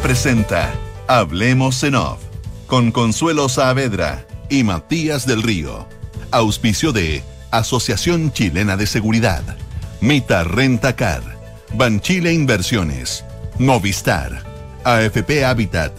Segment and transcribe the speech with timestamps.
[0.00, 0.72] Presenta
[1.06, 2.18] Hablemos en Off
[2.66, 5.86] con Consuelo Saavedra y Matías del Río.
[6.30, 9.42] Auspicio de Asociación Chilena de Seguridad,
[10.00, 11.22] Mita Renta Car,
[11.74, 13.24] Banchile Inversiones,
[13.58, 14.42] Movistar,
[14.84, 15.92] AFP Habitat,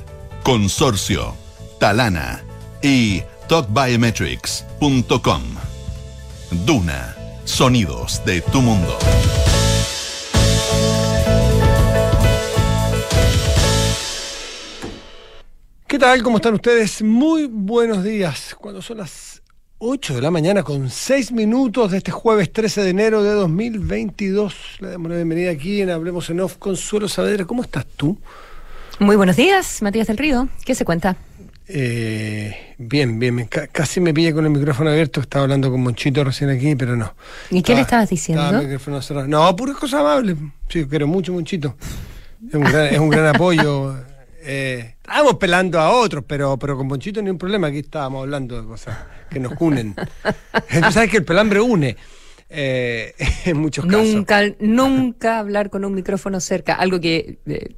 [0.44, 1.36] Consorcio,
[1.80, 2.44] Talana
[2.82, 5.42] y TalkBiometrics.com.
[6.66, 7.16] Duna,
[7.46, 8.98] sonidos de tu mundo.
[15.96, 16.22] ¿Qué tal?
[16.24, 17.02] ¿Cómo están ustedes?
[17.02, 18.54] Muy buenos días.
[18.60, 19.42] Cuando son las
[19.78, 24.54] 8 de la mañana con 6 minutos de este jueves 13 de enero de 2022.
[24.82, 26.58] Le damos la bienvenida aquí en Hablemos en Off.
[26.58, 28.20] Consuelo Saavedra, ¿cómo estás tú?
[29.00, 30.50] Muy buenos días, Matías del Río.
[30.66, 31.16] ¿Qué se cuenta?
[31.66, 33.34] Eh, bien, bien.
[33.34, 35.22] me- ca- casi me pilla con el micrófono abierto.
[35.22, 37.16] Estaba hablando con Monchito recién aquí, pero no.
[37.52, 38.60] ¿Y qué le Estaba- estabas diciendo?
[38.60, 39.28] estaba.
[39.28, 40.36] No, puras cosas amables.
[40.68, 41.78] Sí, quiero mucho, Monchito.
[42.50, 43.96] Es un gran, es un gran apoyo.
[44.48, 47.68] Eh, estábamos pelando a otros, pero, pero con Monchito ni un problema.
[47.68, 48.98] Aquí estábamos hablando de cosas
[49.30, 49.96] que nos unen.
[50.84, 51.96] Tú sabes que el pelambre une.
[52.50, 53.14] eh,
[53.46, 54.06] en muchos casos.
[54.08, 56.76] Nunca, nunca hablar con un micrófono cerca.
[56.76, 57.76] Algo que eh,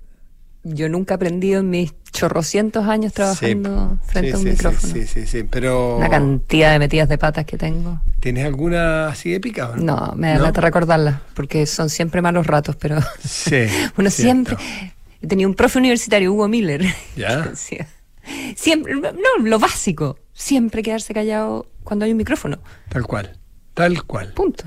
[0.63, 4.49] yo nunca he aprendido en mis chorrocientos años trabajando Sí, frente sí, a un sí,
[4.51, 4.93] micrófono.
[4.93, 5.97] Sí, sí, sí, pero.
[5.97, 8.01] Una cantidad de metidas de patas que tengo.
[8.19, 9.69] ¿Tienes alguna así épica?
[9.69, 10.43] o No, me da ¿No?
[10.43, 13.67] lata recordarlas, porque son siempre malos ratos, pero Sí.
[13.97, 14.57] uno cierto.
[15.25, 17.51] Tenía un profe universitario, Hugo Miller, Ya.
[18.55, 19.11] siempre, no,
[19.43, 23.37] lo básico, siempre quedarse callado cuando hay un micrófono, Tal cual.
[23.73, 24.33] Tal cual.
[24.33, 24.63] punto.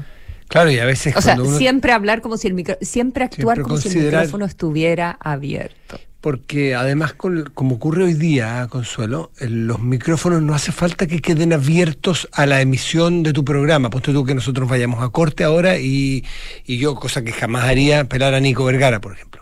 [0.48, 1.56] Claro, y a veces O sea, uno.
[1.58, 5.98] siempre hablar como si el micro, siempre actuar Siempre como si el micrófono estuviera abierto.
[6.20, 11.20] Porque además, con- como ocurre hoy día, Consuelo, eh, los micrófonos no hace falta que
[11.20, 13.90] queden abiertos a la emisión de tu programa.
[13.90, 16.24] Ponte tú que nosotros vayamos a corte ahora y,
[16.66, 19.39] y yo, cosa que jamás haría, pelar a Nico Vergara, por ejemplo.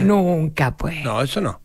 [0.00, 1.02] Nunca, pues.
[1.04, 1.14] No.
[1.14, 1.60] No, eso no.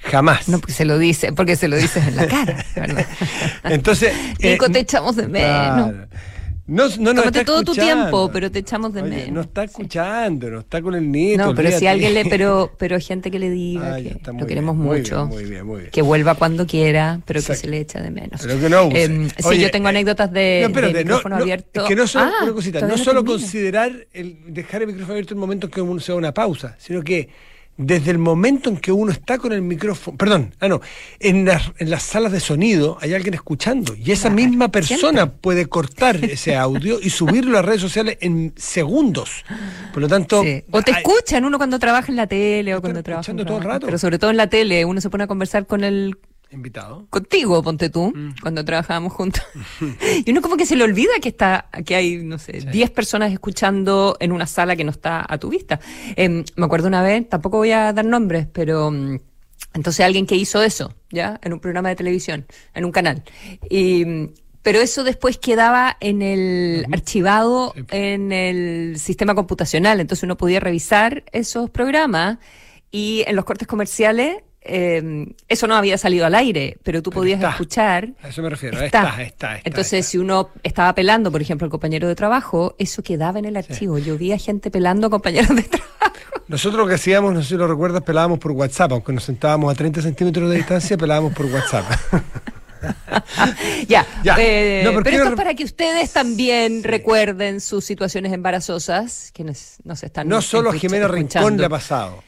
[0.00, 0.44] Jamás.
[0.50, 2.64] porque se lo dice, porque se lo dices en la cara.
[2.76, 3.06] ¿verdad?
[3.64, 4.14] Entonces.
[4.40, 5.90] Nico, eh, te echamos de menos.
[5.92, 6.08] claro.
[6.66, 9.32] No, no, no Tómate todo tu tiempo, pero te echamos de Oye, menos.
[9.32, 9.72] No está Sí.
[9.72, 11.44] escuchando, no está con el nieto.
[11.44, 11.88] No, pero si olvídate.
[11.90, 15.26] alguien le, pero, pero gente que le diga Ah, que lo bien, queremos muy mucho,
[15.26, 15.90] bien, muy bien, muy bien.
[15.90, 17.60] que vuelva cuando quiera, pero Exacto.
[17.60, 18.40] que se le echa de menos.
[18.40, 19.02] Pero que no use.
[19.04, 21.82] Em, sí, Oye, yo tengo eh, anécdotas de, no, espérate, de no, micrófono no, abierto.
[21.82, 25.34] Es que no solo, Ah, una cosita, no solo considerar el dejar el micrófono abierto
[25.34, 27.28] en el momento en que uno se da una pausa, sino que
[27.76, 30.80] desde el momento en que uno está con el micrófono, perdón, ah no,
[31.18, 35.38] en las, en las salas de sonido hay alguien escuchando y esa misma persona siempre.
[35.40, 39.44] puede cortar ese audio y subirlo a redes sociales en segundos.
[39.92, 40.62] Por lo tanto, Sí.
[40.70, 43.30] O te hay- escuchan uno cuando trabaja en la tele o cuando trabaja.
[43.32, 43.86] en escuchando todo el rato.
[43.86, 46.16] Pero sobre todo en la tele, uno se pone a conversar con el
[46.54, 47.06] invitado.
[47.10, 48.34] contigo, ponte tú, Mm.
[48.42, 49.42] cuando trabajábamos juntos.
[50.24, 53.32] y uno como que se le olvida que está, que hay, no sé, 10 personas
[53.32, 55.80] escuchando en una sala que no está a tu vista.
[56.16, 59.18] Em, me acuerdo una vez, tampoco voy a dar nombres, pero mm,
[59.74, 61.38] entonces alguien que hizo eso, ¿ya?
[61.42, 63.22] En un programa de televisión, en un canal.
[63.68, 64.28] Y, mm,
[64.62, 67.82] pero eso después quedaba en el archivado Sí.
[67.90, 72.38] en el sistema computacional, entonces uno podía revisar esos programas
[72.90, 77.20] y en los cortes comerciales eh, eso no había salido al aire, pero tú Pero
[77.20, 77.50] podías está.
[77.50, 78.08] escuchar.
[78.22, 78.80] A eso me refiero.
[78.80, 79.60] Está, está, está.
[79.64, 80.10] Entonces, está.
[80.10, 83.98] si uno estaba pelando, por ejemplo, al compañero de trabajo, eso quedaba en el archivo.
[83.98, 85.90] Yo vi a gente pelando a compañeros de trabajo.
[86.48, 89.72] Nosotros lo que hacíamos, no sé si lo recuerdas, pelábamos por WhatsApp, aunque nos sentábamos
[89.72, 91.84] a 30 centímetros de distancia, pelábamos por WhatsApp.
[93.88, 94.36] ya, Ya.
[94.38, 99.30] eh, No, pero pero, quiero esto es para que ustedes también recuerden sus situaciones embarazosas,
[99.32, 102.22] quienes nos están No solo a Jimena Rincón le ha pasado.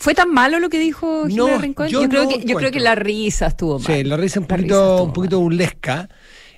[0.00, 1.88] ¿Fue tan malo lo que dijo Jimena No, Rincón?
[1.88, 3.86] yo Yo, creo no que, yo creo que la risa estuvo mal.
[3.86, 5.44] Sí, la risa un poquito, un poquito mal.
[5.44, 6.08] burlesca.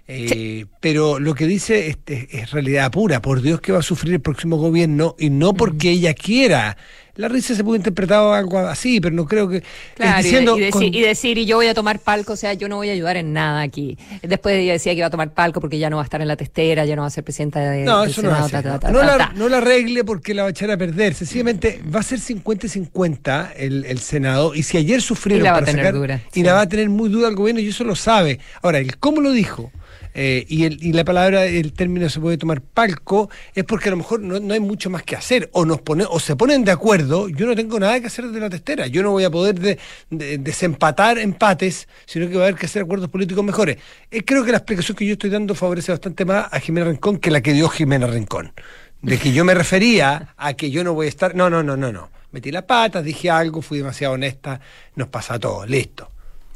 [0.06, 3.20] eh, Pero lo que dice es, es- es realidad pura.
[3.20, 6.76] Por Dios que va a sufrir el próximo gobierno y no porque ella quiera.
[7.16, 9.58] La risa se puede interpretar algo así, pero no creo que.
[9.58, 9.62] es
[9.96, 12.36] Claro, y- diciendo y, decir, con- y decir, y yo voy a tomar palco, o
[12.36, 13.98] sea, yo no voy a ayudar en nada aquí.
[14.22, 16.28] Después ella decía que iba a tomar palco porque ya no va a estar en
[16.28, 18.52] la testera, ya no va a ser presidenta de, No, eso no es Senado, así.
[18.52, 20.70] ta, ta, No, ta, No ta, la, no la arregle porque la va a echar
[20.70, 21.12] a perder.
[21.12, 24.54] Sencillamente va a ser 50 y 50 el, el Senado.
[24.54, 26.42] Y si ayer sufrieron Y la va a tener sacar- dura, Y sí.
[26.42, 28.38] la va a tener muy dura el gobierno y eso lo sabe.
[28.62, 29.70] Ahora, el cómo lo dijo.
[30.14, 34.20] Eh, y, la palabra, el término se puede tomar palco, es porque a lo mejor
[34.20, 35.48] no, no hay mucho más que hacer.
[35.52, 38.40] O nos pone, o se ponen de acuerdo, yo no tengo nada que hacer desde
[38.40, 38.86] la testera.
[38.86, 39.78] Yo no voy a poder de-
[40.10, 43.78] de- desempatar empates, sino que va a haber que hacer acuerdos políticos mejores.
[44.10, 47.18] Eh, creo que la explicación que yo estoy dando favorece bastante más a Jimena Rincón
[47.18, 48.52] que la que dio Jimena Rincón.
[49.00, 51.34] De que yo me refería a que yo no voy a estar.
[51.34, 52.10] No, no, no, no, no.
[52.30, 54.60] Metí la pata, dije algo, fui demasiado honesta,
[54.94, 56.11] nos pasa a todos, listo.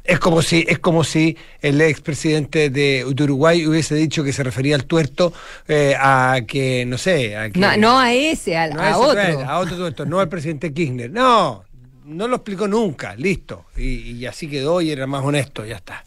[0.06, 4.76] Es como si, es como si el expresidente de, Uruguay hubiese dicho que se refería
[4.76, 5.32] al tuerto
[5.66, 7.58] eh, a que, no sé, a que.
[7.58, 9.22] No, no a ese, a, no a ese otro.
[9.22, 11.10] tuerto, a otro tuerto, no al presidente Kirchner.
[11.10, 11.64] No,
[12.04, 13.66] no lo explicó nunca, listo.
[13.76, 16.04] Y, y así quedó y era más honesto, ya está.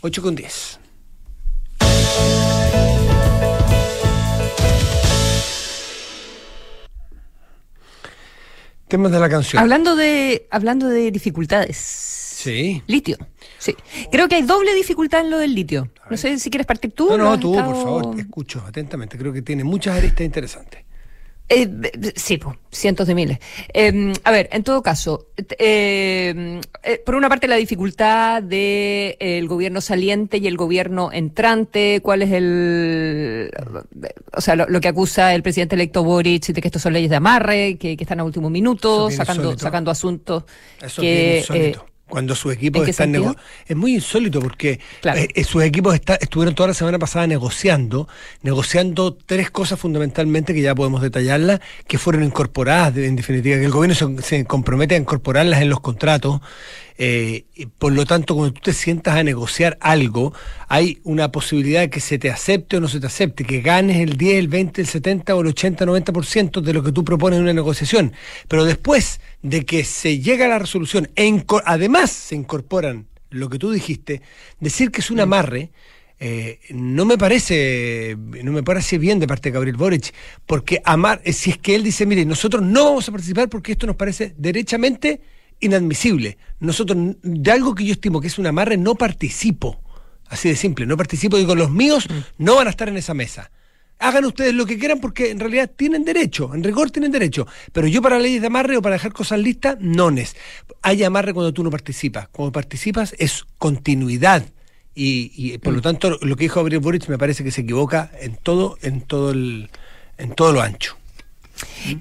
[0.00, 0.80] 8 con 10.
[8.88, 9.62] Temas de la canción.
[9.62, 12.17] Hablando de, hablando de dificultades.
[12.40, 12.82] Sí.
[12.86, 13.16] Litio.
[13.58, 13.74] Sí.
[14.12, 15.88] Creo que hay doble dificultad en lo del litio.
[16.08, 17.08] No sé si quieres partir tú.
[17.08, 19.18] No, ¿lo no, tú, estado- por favor, te escucho atentamente.
[19.18, 20.84] Creo que tiene muchas aristas interesantes.
[21.48, 21.66] Eh,
[22.14, 23.38] sí, po, cientos de miles.
[23.72, 29.80] Eh, a ver, en todo caso, eh, eh, por una parte la dificultad del gobierno
[29.80, 33.50] saliente y el gobierno entrante, cuál es el,
[34.34, 37.08] o sea, lo, lo que acusa el presidente electo Boric de que estos son leyes
[37.10, 39.58] de amarre, que, que están a último minuto, insólito.
[39.58, 40.44] sacando asuntos
[40.82, 41.74] Eso que
[42.08, 43.32] Cuando sus equipos ¿en qué están sentido?
[43.32, 45.20] nego- Es muy insólito porque Claro.
[45.20, 48.08] eh, eh, sus equipos está- estuvieron toda la semana pasada negociando,
[48.42, 53.70] negociando tres cosas fundamentalmente que ya podemos detallarlas, que fueron incorporadas, en definitiva, que el
[53.70, 56.40] gobierno se, se compromete a incorporarlas en los contratos.
[57.00, 60.34] Eh, y por lo tanto, cuando tú te sientas a negociar algo,
[60.66, 63.98] hay una posibilidad de que se te acepte o no se te acepte, que ganes
[63.98, 67.36] el 10, el 20, el 70 o el 80, 90% de lo que tú propones
[67.36, 68.12] en una negociación.
[68.48, 73.60] Pero después de que se llega a la resolución, e además se incorporan lo que
[73.60, 74.20] tú dijiste,
[74.58, 75.70] decir que es un amarre.
[76.20, 80.12] eh, no me parece no me parece bien de parte de Gabriel Boric
[80.46, 83.86] porque amar si es que él dice mire nosotros no vamos a participar porque esto
[83.86, 85.20] nos parece derechamente
[85.60, 89.80] inadmisible nosotros de algo que yo estimo que es un amarre no participo
[90.28, 92.06] así de simple no participo digo los míos
[92.38, 93.50] no van a estar en esa mesa
[93.98, 97.46] hagan ustedes lo que quieran porque en realidad tienen derecho, en rigor tienen derecho.
[97.72, 100.36] Pero yo para leyes de amarre o para dejar cosas listas, no es.
[100.82, 102.28] Hay amarre cuando tú no participas.
[102.28, 104.44] Cuando participas es continuidad.
[104.94, 108.10] Y, y, por lo tanto lo que dijo Gabriel Boric me parece que se equivoca
[108.20, 109.70] en todo, en todo el,
[110.16, 110.96] en todo lo ancho.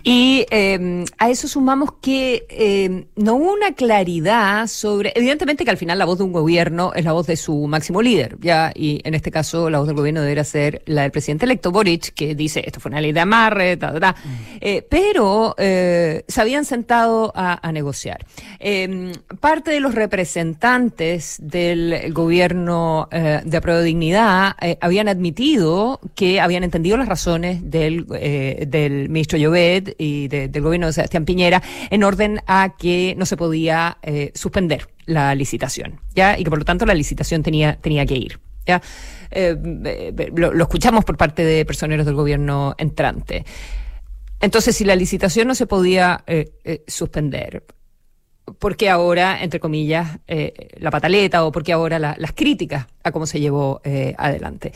[0.04, 5.78] Y eh, a eso sumamos que eh, no hubo una claridad sobre, evidentemente que al
[5.78, 9.02] final la voz de un gobierno es la voz de su máximo líder, ya, y
[9.04, 12.36] en este caso la voz del gobierno debería ser la del presidente electo Boric, que
[12.36, 14.16] dice esto fue una ley de amarre, ta, ta, ta.
[14.60, 18.26] Eh, pero eh, se habían sentado a, a negociar.
[18.60, 26.40] Eh, parte de los representantes del gobierno eh, de Apruebo Dignidad eh, habían admitido que
[26.40, 31.62] habían entendido las razones del, del ministro Llobet y de- del gobierno de Sebastián Piñera
[31.90, 36.38] en orden a que no se podía eh, suspender la licitación, ¿ya?
[36.38, 38.40] Y que por lo tanto la licitación tenía, tenía que ir.
[38.66, 38.82] ¿ya?
[39.32, 39.56] Eh,
[39.86, 43.46] eh, lo, escuchamos por parte de personeros del gobierno entrante.
[44.42, 46.24] Entonces, si la licitación no se podía
[46.88, 47.64] suspender,
[48.60, 50.20] ¿por qué ahora, entre comillas,
[50.78, 53.82] la pataleta o por qué ahora la- las críticas a cómo se llevó
[54.18, 54.74] adelante?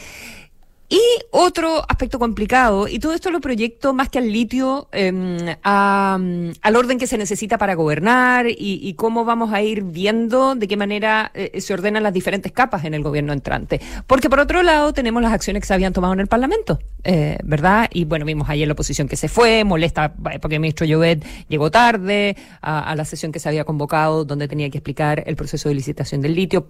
[0.92, 1.00] Y
[1.30, 6.50] otro aspecto complicado, y todo esto lo proyecto más que al litio, eh, a, mm,
[6.62, 10.68] al orden que se necesita para gobernar y, y cómo vamos a ir viendo de
[10.68, 13.80] qué manera eh, se ordenan las diferentes capas en el gobierno entrante.
[14.06, 17.38] Porque por otro lado tenemos las acciones que se habían tomado en el Parlamento, eh,
[17.42, 17.88] ¿verdad?
[17.94, 21.24] Y bueno, vimos ayer la oposición que se fue, molesta eh, porque el ministro Llobet
[21.48, 25.38] llegó tarde a, a la sesión que se había convocado donde tenía que explicar el
[25.38, 26.68] proceso de licitación del litio.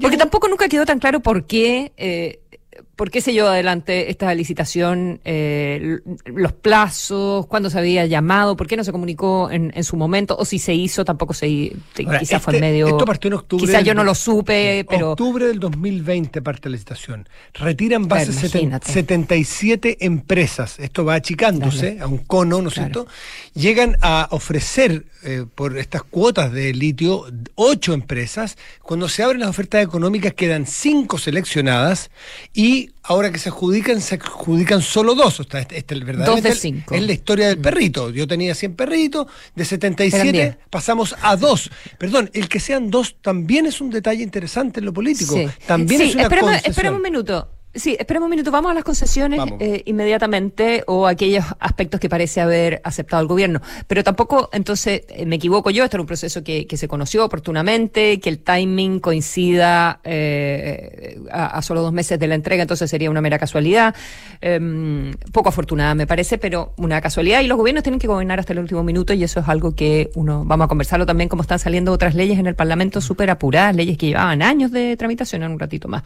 [0.00, 2.40] Porque tampoco nunca quedó tan claro por qué...
[2.96, 5.20] ¿Por qué se llevó adelante esta licitación?
[5.24, 9.96] eh, los plazos, cuándo se había llamado, por qué no se comunicó en, en su
[9.96, 11.72] momento, o si se hizo, tampoco se
[12.04, 12.86] Ahora, quizás fue este- medio.
[12.88, 13.66] Esto partió en octubre.
[13.66, 15.12] Quizás yo no lo supe, pero.
[15.12, 17.28] Octubre del 2020 parte la licitación.
[17.54, 18.92] Retiran bases Claro, seten- imagínate.
[18.92, 20.78] 77 empresas.
[20.78, 22.00] Esto va achicándose Dale.
[22.00, 22.92] a un cono, ¿no es Claro.
[22.92, 23.12] cierto?
[23.54, 28.56] Llegan a ofrecer eh, por estas cuotas de litio ocho empresas.
[28.82, 32.10] Cuando se abren las ofertas económicas quedan cinco seleccionadas
[32.52, 35.40] y ahora que se adjudican, se adjudican solo dos.
[35.40, 36.94] O sea, este, este, Dos de cinco.
[36.94, 38.10] Es la historia del perrito.
[38.10, 40.56] Yo tenía 100 perritos, de 77 Eran diez.
[40.70, 41.70] pasamos a dos.
[41.98, 45.34] Perdón, el que sean dos también es un detalle interesante en lo político.
[45.34, 45.46] Sí.
[45.66, 47.48] También Sí, es una espérame, espérame un minuto.
[47.74, 48.50] Sí, esperemos un minuto.
[48.50, 53.62] Vamos a las concesiones eh, inmediatamente o aquellos aspectos que parece haber aceptado el gobierno.
[53.86, 57.24] Pero tampoco, entonces, eh, me equivoco yo, esto era un proceso que, que se conoció
[57.24, 62.90] oportunamente, que el timing coincida eh, a, a solo dos meses de la entrega, entonces
[62.90, 63.94] sería una mera casualidad.
[64.44, 67.42] Em, poco afortunada, me parece, pero una casualidad.
[67.42, 70.10] Y los gobiernos tienen que gobernar hasta el último minuto y eso es algo que
[70.16, 73.76] uno, vamos a conversarlo también, como están saliendo otras leyes en el Parlamento súper apuradas,
[73.76, 76.02] leyes que llevaban años de tramitación en un ratito más.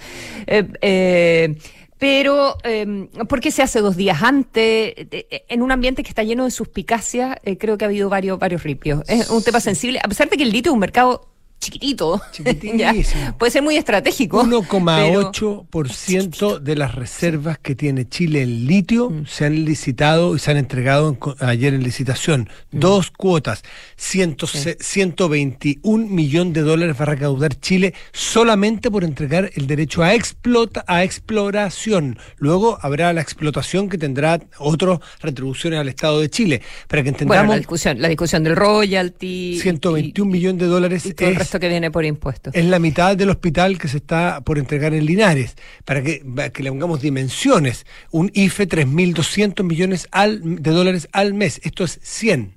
[0.47, 1.56] Eh, eh,
[1.99, 4.63] pero, eh, ¿por qué se hace dos días antes?
[4.63, 8.09] Eh, eh, En un ambiente que está lleno de suspicacias, eh, creo que ha habido
[8.09, 9.03] varios, varios ripios.
[9.09, 11.29] Es un tema sensible, a pesar de que el litio es un mercado
[11.61, 12.21] chiquitito.
[12.33, 13.37] Chiquitísimo.
[13.39, 14.43] Puede ser muy estratégico.
[14.45, 19.27] 1,8% de las reservas que tiene Chile en litio Mm.
[19.27, 22.49] se han licitado y se han entregado en ayer en licitación.
[22.71, 22.79] Mm.
[22.79, 23.63] Dos cuotas.
[23.97, 24.37] 100
[24.81, 30.85] 121 millones de dólares va a recaudar Chile solamente por entregar el derecho a, explota,
[30.87, 32.19] a exploración.
[32.39, 36.63] Luego habrá la explotación que tendrá otras retribuciones al Estado de Chile.
[36.89, 39.59] Para que Bueno, entendamos, la discusión, la discusión del royalty.
[39.61, 41.15] 121 millones de dólares es
[41.47, 42.55] resto que viene por impuestos.
[42.55, 45.57] es la mitad del hospital que se está por entregar en Linares.
[45.85, 51.35] Para que, para que le pongamos dimensiones, un IFE 3.200 millones al, de dólares al
[51.35, 51.61] mes.
[51.63, 52.57] Esto es 100.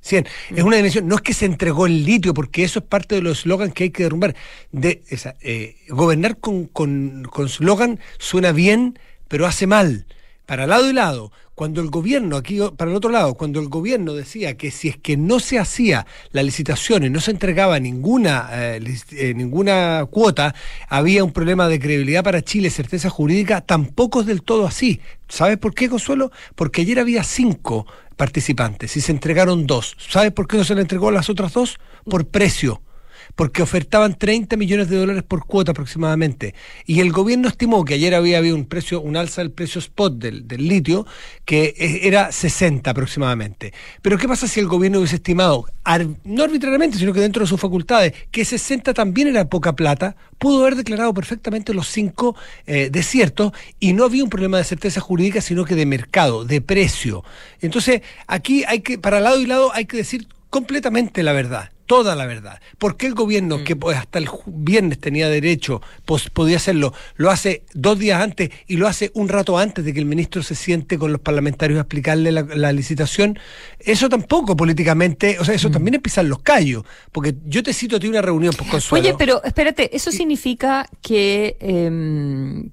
[0.00, 0.26] 100.
[0.56, 3.22] Es una dimensión, no es que se entregó el litio, porque eso es parte de
[3.22, 4.34] los slogans que hay que derrumbar.
[4.72, 10.06] De, esa, eh, gobernar con, con, con suena bien, pero hace mal.
[10.46, 14.14] Para lado y lado, cuando el gobierno, aquí para el otro lado, cuando el gobierno
[14.14, 18.48] decía que si es que no se hacía la licitación y no se entregaba ninguna,
[18.50, 20.54] eh, eh, ninguna cuota,
[20.88, 25.02] había un problema de credibilidad para Chile, certeza jurídica, tampoco es del todo así.
[25.28, 26.32] ¿Sabes por qué, Consuelo?
[26.54, 27.86] Porque ayer había cinco
[28.16, 29.98] participantes y se entregaron dos.
[29.98, 31.78] ¿Sabes por qué no se le entregó a las otras dos?
[32.06, 32.80] Por precio
[33.34, 36.54] porque ofertaban 30 millones de dólares por cuota aproximadamente.
[36.86, 40.14] Y el gobierno estimó que ayer había habido un precio, un alza del precio spot
[40.14, 41.06] del, del litio,
[41.44, 43.72] que era 60 aproximadamente.
[44.02, 45.66] Pero ¿qué pasa si el gobierno hubiese estimado,
[46.24, 50.16] no arbitrariamente, sino que dentro de sus facultades, que 60 también era poca plata?
[50.38, 55.00] Pudo haber declarado perfectamente los cinco eh, desiertos y no había un problema de certeza
[55.00, 57.24] jurídica, sino que de mercado, de precio.
[57.60, 62.14] Entonces, aquí hay que, para lado y lado, hay que decir completamente la verdad, toda
[62.14, 62.60] la verdad.
[62.78, 67.32] ¿Por qué el gobierno, que pues, hasta el viernes tenía derecho, pues, podía hacerlo, lo
[67.32, 70.54] hace dos días antes y lo hace un rato antes de que el ministro se
[70.54, 73.40] siente con los parlamentarios a explicarle la, la licitación?
[73.80, 77.96] Eso tampoco políticamente, o sea, eso también es pisar los callos, porque yo te cito
[77.96, 79.04] a ti una reunión, pues, Consuelo.
[79.04, 82.70] Oye, pero espérate, ¿eso significa que em,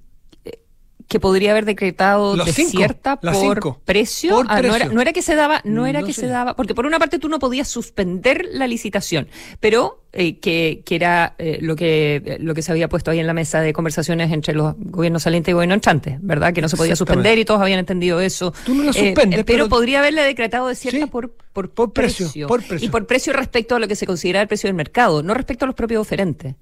[1.08, 3.82] que podría haber decretado Los desierta por cinco.
[3.86, 4.36] precio?
[4.36, 6.56] Por Ah, no, era, no era que se daba, no era No, que se daba,
[6.56, 9.28] porque por una parte tú no podías suspender la licitación,
[9.62, 13.20] pero eh, que, que era eh, lo que eh, lo que se había puesto ahí
[13.20, 16.54] en la mesa de conversaciones entre los gobiernos salientes y gobierno entrante, ¿verdad?
[16.54, 18.54] Que no se podía suspender y todos habían entendido eso.
[18.66, 21.70] Tú no la Eh, suspendes, eh, pero, pero- podría haberle decretado desierta Sí, por, por,
[21.70, 22.86] por precio, por precio.
[22.86, 25.64] Y por precio respecto a lo que se considera el precio del mercado, no respecto
[25.64, 26.56] a los propios oferentes.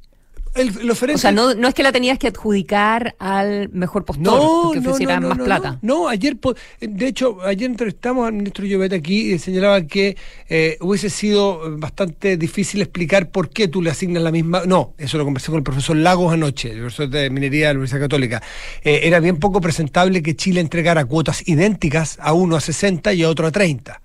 [0.55, 4.79] El, O sea, no, no es que la tenías que adjudicar al mejor postor que
[4.79, 5.79] ofreciera más plata.
[5.81, 6.37] No, no, ayer,
[6.79, 10.15] de hecho, ayer entrevistamos al ministro Llobet aquí y señalaba que
[10.47, 14.63] eh, hubiese sido bastante difícil explicar por qué tú le asignas la misma.
[14.65, 17.79] No, eso lo conversé con el profesor Lagos anoche, el profesor de minería de la
[17.79, 18.41] Universidad Católica.
[18.81, 23.23] Eh, era bien poco presentable que Chile entregara cuotas idénticas a uno a 60 y
[23.23, 24.04] a otro a 30.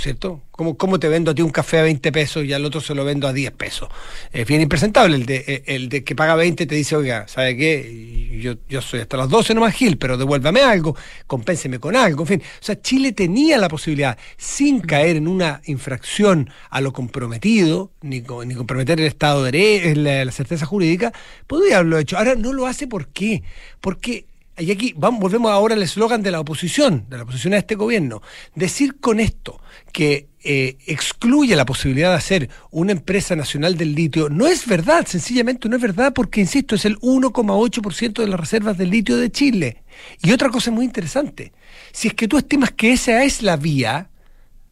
[0.00, 0.40] ¿No es cierto?
[0.50, 2.94] ¿Cómo, ¿Cómo te vendo a ti un café a 20 pesos y al otro se
[2.94, 3.90] lo vendo a 10 pesos?
[4.32, 5.14] Es bien impresentable.
[5.14, 8.38] El de, el de que paga 20 te dice, oiga, ¿sabe qué?
[8.40, 12.26] Yo, yo soy hasta las 12 nomás Gil, pero devuélvame algo, compénseme con algo, en
[12.26, 12.42] fin.
[12.42, 18.22] O sea, Chile tenía la posibilidad, sin caer en una infracción a lo comprometido, ni,
[18.46, 21.12] ni comprometer el Estado de Derecho, la, la certeza jurídica,
[21.46, 22.16] podría haberlo hecho.
[22.16, 23.42] Ahora no lo hace, ¿por qué?
[23.82, 24.24] Porque
[24.60, 27.74] y aquí vamos, volvemos ahora al eslogan de la oposición, de la oposición a este
[27.74, 28.22] gobierno.
[28.54, 29.60] Decir con esto
[29.92, 35.06] que eh, excluye la posibilidad de hacer una empresa nacional del litio no es verdad,
[35.06, 39.30] sencillamente no es verdad, porque, insisto, es el 1,8% de las reservas del litio de
[39.30, 39.82] Chile.
[40.22, 41.52] Y otra cosa muy interesante,
[41.92, 44.09] si es que tú estimas que esa es la vía,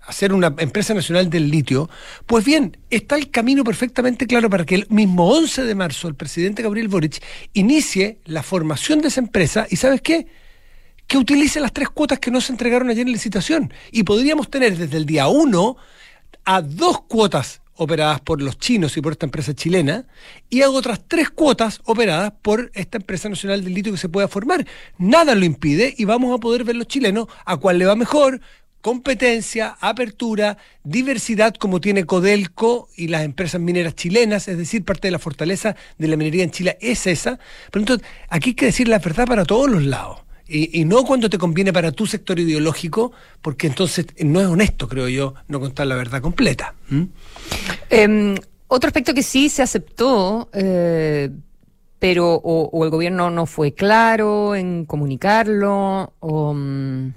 [0.09, 1.91] hacer una empresa nacional del litio,
[2.27, 6.15] pues bien, está el camino perfectamente claro para que el mismo 11 de marzo el
[6.15, 7.23] presidente Gabriel Boric
[7.53, 10.27] inicie la formación de esa empresa y ¿sabes qué?
[11.07, 13.73] Que utilice las tres cuotas que no se entregaron ayer en licitación.
[13.93, 15.77] Y podríamos tener desde el día 1
[16.45, 20.07] a dos cuotas operadas por los chinos y por esta empresa chilena,
[20.51, 24.27] y a otras tres cuotas operadas por esta empresa nacional del litio que se pueda
[24.27, 24.67] formar.
[24.99, 28.41] Nada lo impide y vamos a poder ver los chilenos a cuál le va mejor,
[28.81, 35.13] competencia, apertura, diversidad como tiene Codelco y las empresas mineras chilenas, es decir, parte de
[35.13, 37.39] la fortaleza de la minería en Chile es esa.
[37.71, 40.21] Pero entonces, aquí hay que decir la verdad para todos los lados.
[40.51, 45.07] Y, no cuando te conviene para tu sector ideológico, porque entonces no es honesto, creo
[45.07, 46.75] yo, no contar la verdad completa.
[47.91, 48.35] Eh,
[48.67, 51.29] otro aspecto que sí se aceptó, eh,
[51.99, 57.13] pero o, o el gobierno no fue claro en comunicarlo, o, mm,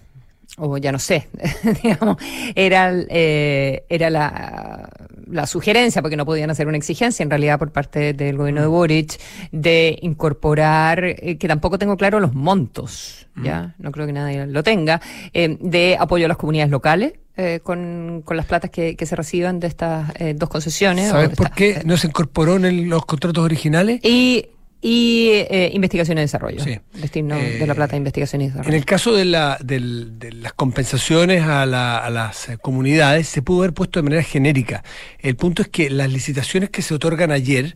[0.64, 1.28] o ya no sé,
[1.84, 2.18] digamos,
[2.56, 4.90] era, eh, era la,
[5.28, 8.68] la sugerencia, porque no podían hacer una exigencia en realidad por parte del gobierno de
[8.68, 9.20] Boric,
[9.52, 14.62] de incorporar, eh, que tampoco tengo claro los montos, ya, no creo que nadie lo
[14.64, 15.02] tenga,
[15.34, 17.14] eh, de apoyo a las comunidades locales.
[17.38, 21.10] Eh, con, con las platas que, que se reciban de estas dos concesiones.
[21.10, 24.02] ¿Sabes por qué no se incorporó en el- los contratos originales?
[24.04, 24.48] Y,
[24.82, 26.64] y eh, investigación y desarrollo.
[26.64, 26.80] Sí.
[26.94, 28.76] Destino Eh, de la plata de investigación y En desarrollo.
[28.78, 33.42] el caso de, la, del- de las compensaciones a, la- a las eh, comunidades, se
[33.44, 34.84] pudo haber puesto de manera genérica.
[35.20, 37.76] El punto es que las licitaciones que se otorgan ayer,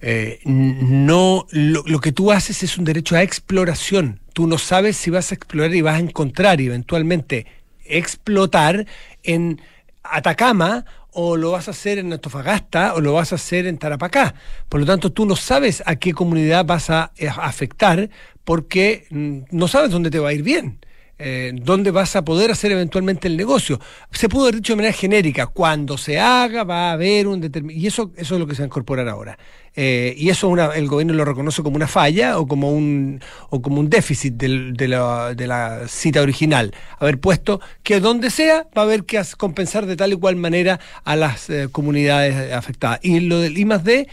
[0.00, 4.20] eh, no lo, lo que tú haces es un derecho a exploración.
[4.32, 7.46] Tú no sabes si vas a explorar y vas a encontrar y eventualmente
[7.84, 8.86] explotar
[9.22, 9.60] en
[10.02, 14.34] Atacama o lo vas a hacer en Antofagasta o lo vas a hacer en Tarapacá.
[14.68, 18.10] Por lo tanto, tú no sabes a qué comunidad vas a eh, afectar
[18.44, 20.80] porque mm, no sabes dónde te va a ir bien.
[21.18, 23.80] Eh, dónde vas a poder hacer eventualmente el negocio.
[24.10, 27.80] Se pudo haber dicho de manera genérica, cuando se haga va a haber un determinado...
[27.80, 29.38] Y eso, eso es lo que se va a incorporar ahora.
[29.76, 33.60] Eh, y eso una, el gobierno lo reconoce como una falla o como un, o
[33.60, 36.72] como un déficit de, la, de la cita original.
[36.98, 40.78] Haber puesto que donde sea va a haber que compensar de tal y cual manera
[41.04, 43.00] a las eh, comunidades afectadas.
[43.02, 44.08] Y lo del I más D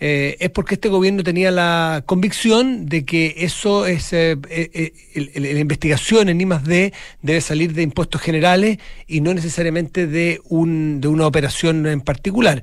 [0.00, 4.92] eh, es porque este gobierno tenía la convicción de que eso es eh, eh, eh,
[5.14, 6.92] el- el- la investigación en I más D
[7.22, 12.62] debe salir de impuestos generales y no necesariamente de un de una operación en particular.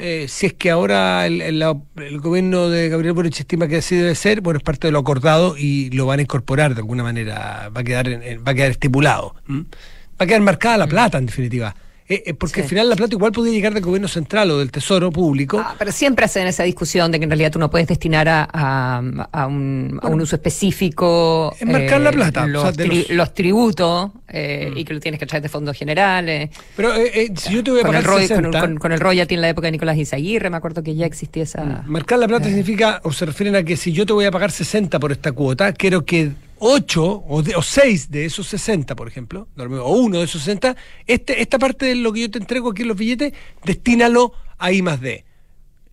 [0.00, 4.14] Eh, si es que ahora el, el- gobierno de Gabriel Boric estima que así debe
[4.14, 7.68] ser, bueno, es parte de lo acordado y lo van a incorporar de alguna manera,
[7.76, 9.34] va a quedar va a quedar estipulado.
[9.50, 11.74] Va a quedar marcada la plata, en definitiva.
[12.10, 12.60] Eh, eh, porque Sí.
[12.62, 15.58] al final la plata igual podría llegar del gobierno central o del tesoro público.
[15.62, 18.48] Ah, pero siempre hacen esa discusión de que en realidad tú no puedes destinar a,
[18.50, 22.86] a- a un, a un uso específico eh, Enmarcar la plata, los, o sea, de
[22.86, 23.14] tri- los- Mm.
[23.14, 26.50] los tributos eh, y que lo tienes que traer de fondos generales.
[26.76, 28.76] Pero eh, eh, si yo te voy a Con el, pagar roy- con, 60, con-
[28.78, 31.82] con el royalty en la época de Nicolás Izaguirre, me acuerdo que ya existía esa...
[31.86, 32.28] marcar la Eh.
[32.28, 35.12] plata significa, o se refieren a que si yo te voy a pagar 60 por
[35.12, 39.92] esta cuota, quiero que 8 o, de- o 6 de esos 60, por ejemplo, o
[39.96, 42.88] uno de esos 60, este, esta parte de lo que yo te entrego aquí en
[42.88, 43.32] los billetes,
[43.64, 45.24] destínalo a I más D.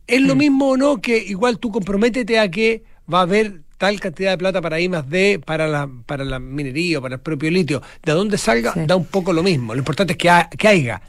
[0.07, 0.25] ¿Es Mm.
[0.27, 4.31] lo mismo o no que igual tú comprométete a que va a haber tal cantidad
[4.31, 7.49] de plata para I más D, para la, para la minería o para el propio
[7.51, 7.81] litio?
[8.03, 8.81] De dónde salga, Sí.
[8.85, 9.73] da un poco lo mismo.
[9.73, 11.01] Lo importante es que, ha- que haya.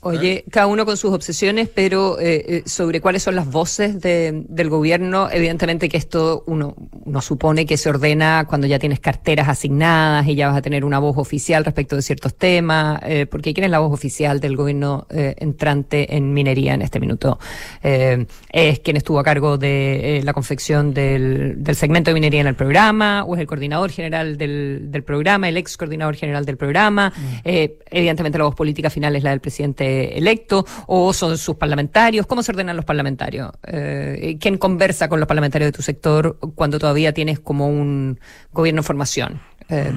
[0.00, 4.44] Oye, cada uno con sus obsesiones, pero eh, eh, sobre cuáles son las voces de-
[4.48, 9.48] del gobierno, evidentemente que esto uno, uno supone que se ordena cuando ya tienes carteras
[9.48, 13.52] asignadas y ya vas a tener una voz oficial respecto de ciertos temas, eh, porque
[13.52, 17.40] ¿quién es la voz oficial del gobierno eh, entrante en minería en este minuto?
[17.82, 22.46] Eh, ¿Es quien estuvo a cargo de la confección del, del segmento de minería en
[22.46, 23.24] el programa?
[23.24, 27.12] ¿O es el coordinador general del, del programa, el ex coordinador general del programa?
[27.44, 32.26] Eh, evidentemente la voz política final es la del presidente electo, o son sus parlamentarios.
[32.26, 33.50] ¿Cómo se ordenan los parlamentarios?
[33.66, 38.18] Eh, ¿Quién conversa con los parlamentarios de tu sector cuando todavía tienes como un
[38.52, 39.40] gobierno en formación?
[39.68, 39.92] Eh,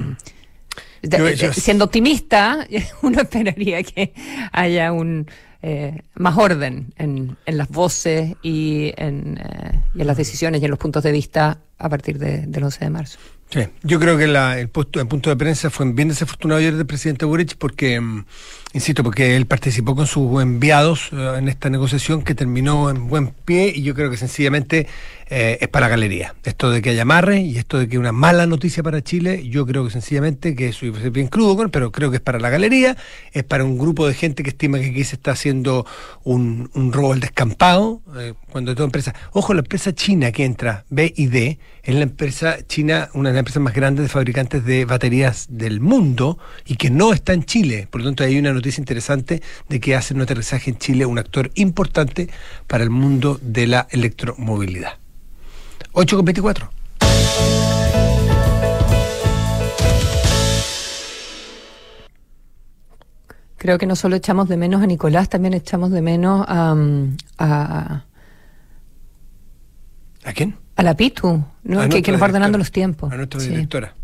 [1.02, 2.66] Yo- yo- siendo optimista,
[3.02, 4.12] uno esperaría que
[4.52, 5.26] haya un
[5.64, 10.64] eh, más orden en, en las voces y en, eh, y en las decisiones y
[10.64, 13.18] en los puntos de vista a partir de- del 11 de marzo.
[13.50, 16.74] Sí, yo creo que la- el, puesto, el punto de prensa fue bien desafortunado ayer
[16.76, 18.24] del presidente Boric porque, mm,
[18.72, 23.28] insisto, porque él participó con sus enviados eh, en esta negociación que terminó en buen
[23.28, 24.86] pie y yo creo que sencillamente
[25.34, 26.34] eh, es para galería.
[26.44, 29.64] Esto de que haya amarre y esto de que una mala noticia para Chile, yo
[29.64, 32.98] creo que sencillamente, que eso ser bien crudo, pero creo que es para la galería,
[33.32, 35.86] es para un grupo de gente que estima que aquí se está haciendo
[36.22, 41.56] un, robo al descampado, eh, cuando toda empresa, ojo, la empresa china que entra, BID,
[41.82, 45.80] es la empresa china, una de las empresas más grandes de fabricantes de baterías del
[45.80, 47.88] mundo y que no está en Chile.
[47.90, 51.18] Por lo tanto, hay una noticia interesante de que hace un aterrizaje en Chile un
[51.18, 52.28] actor importante
[52.66, 54.98] para el mundo de la electromovilidad.
[55.92, 56.70] 8 con 24.
[63.58, 67.16] Creo que no solo echamos de menos a Nicolás, también echamos de menos a, mm,
[67.38, 68.04] a,
[70.24, 70.56] ¿A quién?
[70.74, 71.80] a la Pitu, ¿no?
[71.80, 73.12] A que, nos va ordenando los tiempos.
[73.12, 73.94] A nuestra Sí, directora.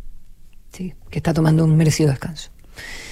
[0.72, 2.50] sí, que está tomando un merecido descanso.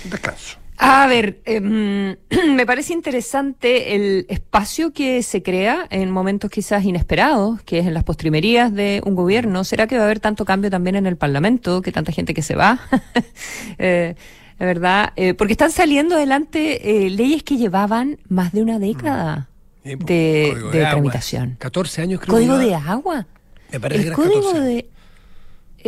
[0.05, 0.59] Descanso.
[0.79, 2.17] A ver, em,
[2.55, 7.95] me parece interesante el espacio que se crea en momentos quizás inesperados, que es en
[7.95, 9.65] las postrimerías de un gobierno.
[9.65, 12.43] ¿Será que va a haber tanto cambio también en el Parlamento, que tanta gente que
[12.43, 12.81] se va?
[13.79, 14.15] eh,
[14.59, 19.49] la verdad, eh, porque están saliendo adelante eh, leyes que llevaban más de una década
[19.87, 20.91] Sí, pues, de, código de aguas.
[20.91, 21.57] tramitación.
[21.59, 23.27] 14 años creo Código que de agua.
[23.71, 24.61] Me parece que el era código 14.
[24.61, 24.91] de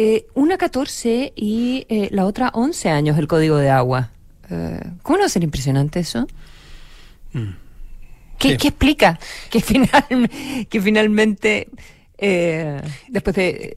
[0.01, 4.13] eh, una 14 y eh, la otra 11 años el código de agua.
[4.51, 6.27] Eh, ¿Cómo no va a ser impresionante eso?
[8.39, 9.19] ¿Qué, ¿qué explica
[9.51, 10.31] que, final,
[10.69, 11.69] que finalmente
[12.21, 13.75] eh, después de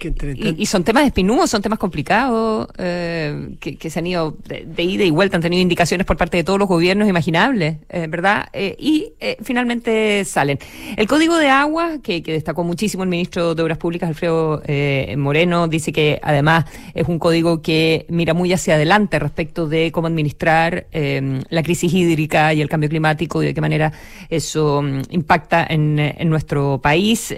[0.57, 5.11] y, son temas espinudos, son temas complicados eh, que, se han ido de, ida y
[5.11, 8.49] vuelta, han tenido indicaciones por parte de todos los gobiernos imaginables, eh, ¿verdad?
[8.53, 10.57] Y finalmente salen.
[10.97, 14.63] El código de agua, que, que, destacó muchísimo el ministro de Obras Públicas, Alfredo
[15.17, 20.07] Moreno, dice que además es un código que mira muy hacia adelante respecto de cómo
[20.07, 23.91] administrar la crisis hídrica y el cambio climático y de qué manera
[24.29, 27.33] eso mm, impacta en, en nuestro país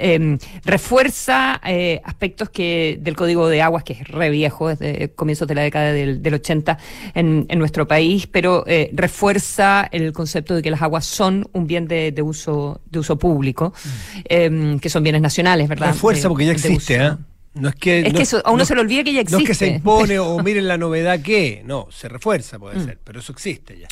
[0.94, 5.56] fuerza eh, aspectos que del Código de Aguas, que es re viejo, desde comienzos de
[5.56, 6.78] la década del, 80
[7.16, 11.88] en, nuestro país, pero eh, refuerza el concepto de que las aguas son un bien
[11.88, 14.20] de, uso de uso público, mm.
[14.26, 15.88] em, que son bienes nacionales, ¿verdad?
[15.94, 17.12] Refuerza porque ya existe, ¿eh?
[17.56, 19.38] No es que, es que eso, a uno se le olvida que ya existe.
[19.38, 22.86] No es que se impone o miren la novedad que, no, se refuerza puede mm.
[22.86, 23.88] ser, pero eso existe ya.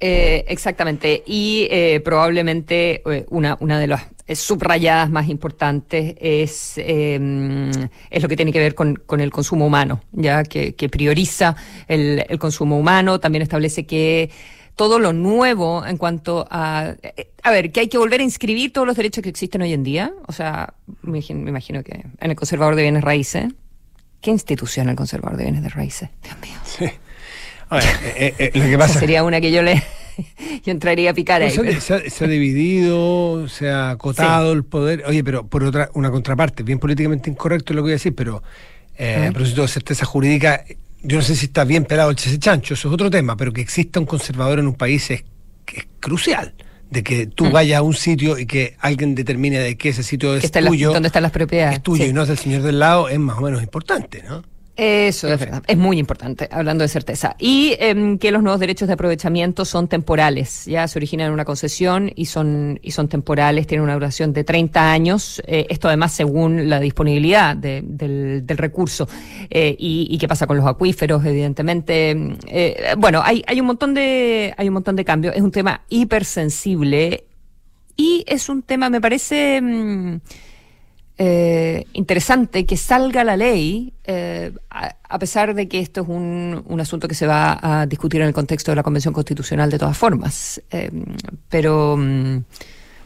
[0.00, 1.22] Eh, exactamente.
[1.26, 7.70] Y eh, probablemente eh, una, una de las subrayadas más importantes es, em,
[8.10, 11.56] es lo que tiene que ver con, con el consumo humano, ya que, que prioriza
[11.88, 14.30] el, el, consumo humano, también establece que
[14.76, 16.94] todo lo nuevo en cuanto a...
[17.42, 19.82] A ver, que hay que volver a inscribir todos los derechos que existen hoy en
[19.82, 20.12] día.
[20.26, 23.48] O sea, me, imagino que en el Conservador de Bienes Raíces.
[24.20, 26.10] ¿Qué institución el Conservador de Bienes de Raíces?
[26.22, 26.92] Dios mío.
[27.70, 29.82] Eh, eh, lo que pasa sería una que yo le
[30.64, 31.50] yo entraría a picar ahí.
[31.50, 35.04] Se, ha, dividido, se ha acotado el poder.
[35.06, 38.42] Oye, pero por otra, una contraparte, bien políticamente incorrecto lo que voy a decir, pero
[38.96, 40.64] eh, a propósito de certeza jurídica,
[41.02, 43.60] yo no sé si está bien pelado el chancho, eso es otro tema, pero que
[43.60, 45.24] exista un conservador en un país es,
[46.00, 46.54] crucial
[46.90, 47.52] de que tú mm.
[47.52, 50.92] vayas a un sitio y que alguien determine de que ese sitio es tuyo.
[50.92, 51.76] ¿Dónde están las propiedades?
[51.76, 54.42] Es tuyo y no es del señor del lado, es más o menos importante, ¿no?
[54.78, 57.34] Eso es verdad, es muy importante, hablando de certeza.
[57.36, 61.44] Y em, que los nuevos derechos de aprovechamiento son temporales, ya se originan en una
[61.44, 66.12] concesión y son, y son temporales, tienen una duración de 30 años, eh, esto además
[66.12, 69.08] según la disponibilidad del, del, recurso.
[69.50, 72.16] Eh, y, qué pasa con los acuíferos, evidentemente.
[72.46, 75.82] Eh, bueno, hay, hay, un montón de, hay un montón de cambios, es un tema
[75.88, 77.24] hipersensible
[77.96, 79.60] y es un tema, me parece...
[79.60, 80.20] Mm,
[81.20, 86.80] eh, interesante que salga la ley, eh, a, pesar de que esto es un, un,
[86.80, 89.98] asunto que se va a discutir en el contexto de la Convención Constitucional de todas
[89.98, 90.62] formas.
[90.70, 90.90] Eh,
[91.48, 92.44] pero, mm,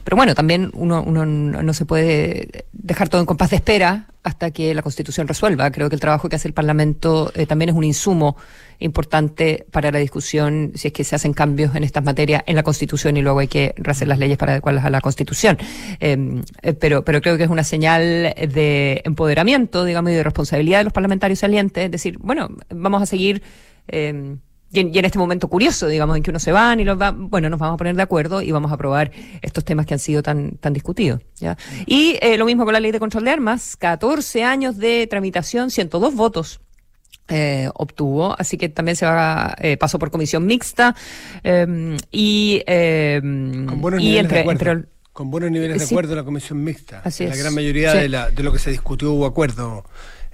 [0.05, 4.51] pero bueno, también uno, uno no se puede dejar todo en compás de espera hasta
[4.51, 5.71] que la Constitución resuelva.
[5.71, 8.37] Creo que el trabajo que hace el Parlamento también es un insumo
[8.79, 12.62] importante para la discusión si es que se hacen cambios en estas materias en la
[12.62, 15.59] Constitución y luego hay que rehacer las leyes para adecuarlas a la Constitución.
[16.01, 20.79] Em, eh, pero, pero creo que es una señal de empoderamiento, digamos, y de responsabilidad
[20.79, 23.43] de los parlamentarios salientes, es decir, bueno, vamos a seguir.
[23.88, 24.37] Eh,
[24.73, 27.51] y en, este momento curioso, digamos, en que uno se van y los va, bueno,
[27.51, 29.11] nos vamos a poner de acuerdo y vamos a aprobar
[29.43, 31.21] estos temas que han sido tan, tan discutidos.
[31.37, 31.59] ¿ya?
[31.85, 35.71] Y eh, lo mismo con la ley de control de armas, 14 años de tramitación,
[35.71, 36.61] 102 votos
[37.29, 40.95] eh, obtuvo, así que también se va eh, pasó por comisión mixta
[41.43, 44.85] em, y, em, con buenos niveles de acuerdo.
[45.13, 47.01] con buenos niveles de acuerdo la comisión mixta.
[47.05, 49.85] Así la gran mayoría de, la, de lo que se discutió hubo acuerdo.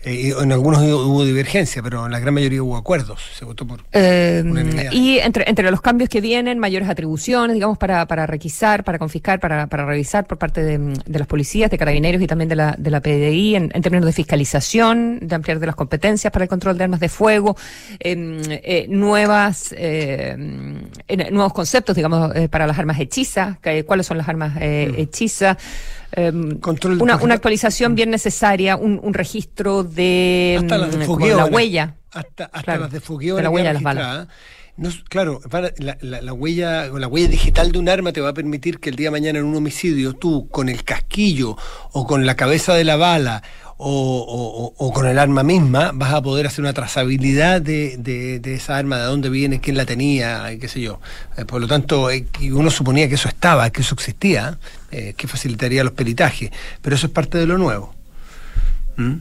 [0.05, 3.21] Eh, en algunos hubo divergencia, pero en la gran mayoría hubo acuerdos.
[3.37, 3.81] Se votó por.
[3.93, 4.45] Eh,
[4.93, 9.41] y entre, entre los cambios que vienen, mayores atribuciones, digamos, para, para requisar, para confiscar,
[9.41, 12.75] para, para revisar por parte de, de las policías, de carabineros y también de la,
[12.79, 16.79] de la PDI, en, términos de fiscalización, de ampliar de las competencias para el control
[16.79, 17.57] de armas de fuego,
[17.99, 19.75] em, eh, nuevas,
[21.31, 24.95] nuevos conceptos, digamos, para las armas hechizas, cuáles son las armas mm.
[26.13, 26.91] Hechizas.
[26.93, 31.47] Em, una, una, actualización bien necesaria, un, un registro de, hasta las de mm, la
[31.47, 31.95] huella.
[32.11, 33.41] Hasta, hasta las de fogueo.
[33.41, 34.29] la huella de las balas.
[34.79, 38.35] No, claro, la, la, la, huella, la huella digital de un arma te va a
[38.35, 41.57] permitir que el día de mañana en un homicidio tú con el casquillo
[41.91, 43.43] o con la cabeza de la bala
[43.77, 48.77] o, o, con el arma misma vas a poder hacer una trazabilidad de, de, esa
[48.77, 51.01] arma, de dónde viene, quién la tenía, qué sé yo.
[51.37, 54.59] Eh, por lo tanto, eh, uno suponía que eso estaba, que eso existía,
[54.91, 56.51] eh, que facilitaría los peritajes,
[56.83, 57.95] pero eso es parte de lo nuevo.
[58.97, 59.15] ¿Mm?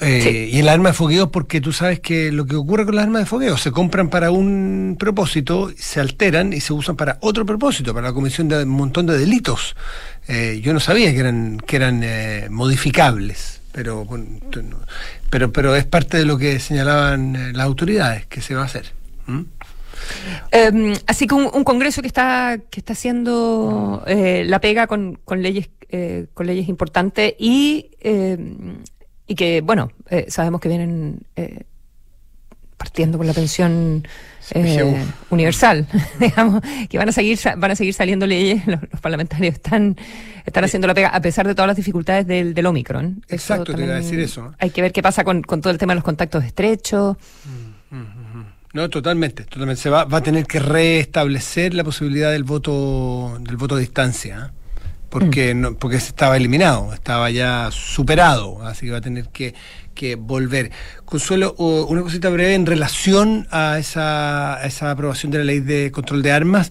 [0.00, 3.04] Eh, y el arma de fogueo, porque tú sabes que lo que ocurre con las
[3.04, 7.46] armas de fogueo, se compran para un propósito, se alteran y se usan para otro
[7.46, 9.74] propósito, para la comisión de un montón de delitos.
[10.28, 14.06] Eh, yo no sabía que eran, que eran eh, modificables, pero,
[15.30, 18.92] pero, pero es parte de lo que señalaban las autoridades que se va a hacer.
[20.50, 25.70] Em, así que un, congreso que está que está haciendo la pega con, con leyes
[26.34, 28.76] con leyes importantes y em,
[29.26, 31.64] y que, bueno, eh, sabemos que vienen eh,
[32.76, 34.06] partiendo por la pensión
[34.52, 35.86] eh, universal,
[36.20, 39.96] digamos, que van a seguir van a seguir saliendo leyes, los, parlamentarios están
[40.44, 43.24] están haciendo la pega a pesar de todas las dificultades del, del Omicron.
[43.28, 44.54] Exacto, te iba a decir eso.
[44.58, 47.16] Hay que ver qué pasa con, con todo el tema de los contactos estrechos.
[47.44, 49.82] Mm, mm, mm, no, totalmente, totalmente.
[49.82, 54.52] Se va, va a tener que restablecer la posibilidad del voto del voto a distancia.
[55.08, 55.60] Porque, mm.
[55.60, 59.54] no, porque estaba eliminado, estaba ya superado, así que va a tener que,
[60.18, 60.72] volver.
[61.06, 66.22] Consuelo, una cosita breve en relación a esa, esa aprobación de la ley de control
[66.22, 66.70] de armas.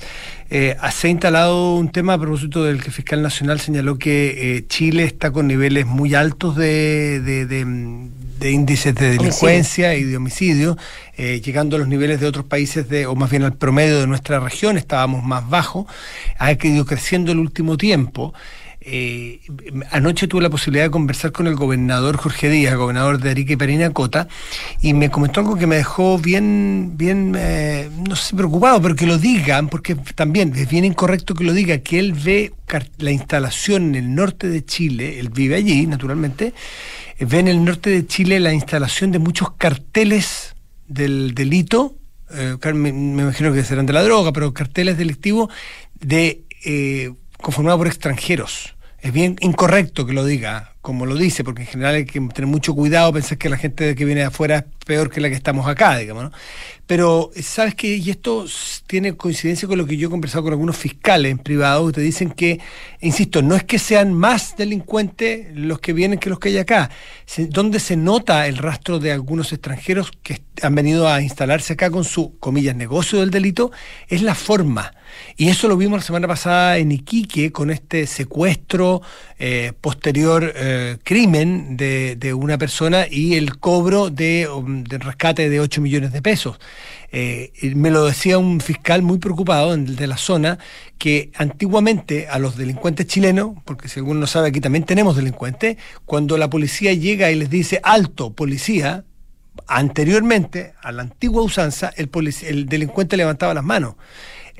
[0.51, 4.57] Eh, se ha instalado un tema a propósito del que el fiscal nacional señaló que
[4.57, 7.65] eh, Chile está con niveles muy altos de, de
[8.43, 10.77] índices de delincuencia y de homicidio,
[11.17, 14.07] eh, llegando a los niveles de otros países, de, o más bien al promedio de
[14.07, 15.85] nuestra región, estábamos más bajos,
[16.37, 18.33] ha ido creciendo el último tiempo.
[18.87, 19.39] Eh,
[19.89, 23.55] anoche tuve la posibilidad de conversar con el gobernador Jorge Díaz, gobernador de Arica y
[23.55, 24.27] Parinacota,
[24.79, 29.07] y me comentó algo que me dejó bien, bien, eh, no sé, preocupado, pero que
[29.07, 32.53] lo digan, porque también es bien incorrecto que lo diga, que él ve
[32.99, 36.53] la instalación en el norte de Chile, él vive allí, naturalmente,
[37.19, 40.55] ve en el norte de Chile la instalación de muchos carteles
[40.87, 41.95] del delito,
[42.31, 45.49] eh, me, imagino que serán de la droga, pero carteles delictivos
[45.99, 48.74] de eh, conformados por extranjeros.
[49.05, 52.47] Es bien incorrecto que lo diga, como lo dice, porque en general hay que tener
[52.47, 55.35] mucho cuidado, pensar que la gente que viene de afuera es peor que la que
[55.35, 56.31] estamos acá, digamos, ¿no?
[56.87, 57.97] Pero, ¿sabes qué?
[57.97, 58.47] Y esto
[58.87, 62.01] tiene coincidencia con lo que yo he conversado con algunos fiscales en privado, que te
[62.01, 62.59] dicen que,
[62.99, 66.89] insisto, no es que sean más delincuentes los que vienen que los que hay acá.
[67.49, 72.05] donde se nota el rastro de algunos extranjeros que han venido a instalarse acá con
[72.05, 73.71] su, comillas, negocio del delito,
[74.07, 74.93] es la forma.
[75.37, 79.01] Y eso lo vimos la semana pasada en Iquique con este secuestro,
[79.37, 85.59] eh, posterior eh, crimen de, de, una persona y el cobro de, um, rescate de
[85.59, 86.57] 8 millones de pesos.
[87.11, 90.59] Eh, me lo decía un fiscal muy preocupado de la zona,
[90.97, 95.77] que antiguamente a los delincuentes chilenos, porque si alguno no sabe, aquí también tenemos delincuentes,
[96.05, 99.05] cuando la policía llega y les dice alto, policía,
[99.67, 102.09] anteriormente, a la antigua usanza, el,
[102.43, 103.95] el delincuente levantaba las manos.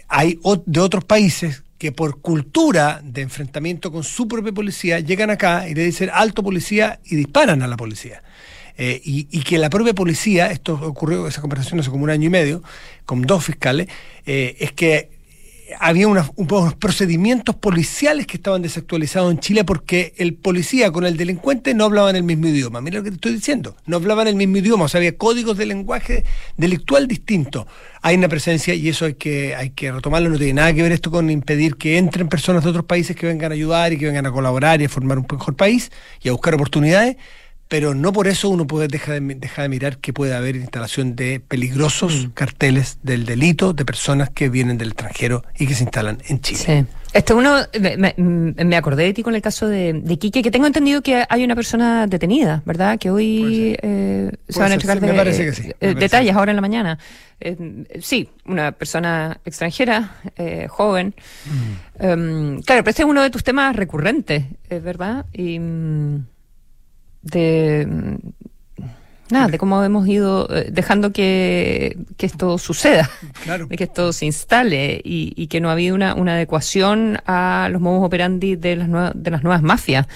[0.08, 5.68] Hay de otros países que por cultura de enfrentamiento con su propia policía llegan acá
[5.68, 8.24] y le dicen alto policía y disparan a la policía.
[8.78, 12.30] Eh, y, que la propia policía, esto ocurrió, esa conversación hace como un año y
[12.30, 12.62] medio,
[13.06, 13.88] con dos fiscales,
[14.26, 15.15] eh, es que
[15.80, 16.32] había unos
[16.76, 22.16] procedimientos policiales que estaban desactualizados en Chile porque el policía con el delincuente no hablaban
[22.16, 22.82] el mismo idioma.
[22.82, 23.76] Mira lo que te estoy diciendo.
[23.86, 26.24] No hablaban el mismo idioma, o sea, había códigos de lenguaje
[26.58, 27.66] delictual distintos.
[28.02, 30.30] Hay una presencia y eso hay que, hay que retomarlo.
[30.30, 33.26] No tiene nada que ver esto con impedir que entren personas de otros países que
[33.26, 36.30] vengan a ayudar y que vengan a colaborar y a formar un mejor país y
[36.30, 37.18] a buscar oportunidades
[37.68, 41.16] pero no por eso uno puede dejar de, dejar de mirar que puede haber instalación
[41.16, 42.30] de peligrosos mm.
[42.32, 46.60] carteles del delito de personas que vienen del extranjero y que se instalan en Chile.
[46.60, 46.86] Sí.
[47.16, 51.02] Este uno, me, acordé de ti con el caso de, de, Quique, que tengo entendido
[51.02, 53.00] que hay una persona detenida, ¿verdad?
[53.00, 57.00] Que hoy eh, se van a entregar eh, detalles ahora en la mañana.
[57.40, 60.18] Eh, sí, una persona extranjera,
[60.68, 61.16] joven.
[61.46, 62.06] Mm.
[62.06, 65.26] Em, claro, pero este es uno de tus temas recurrentes, ¿verdad?
[65.32, 66.26] Y mm,
[67.26, 68.18] de
[69.30, 73.10] nada, de cómo hemos ido eh, dejando que, esto suceda,
[73.70, 78.06] de que esto se instale y, que no ha habido una, adecuación a los modus
[78.06, 80.08] operandi de las, nuevas, de las nuevas mafias.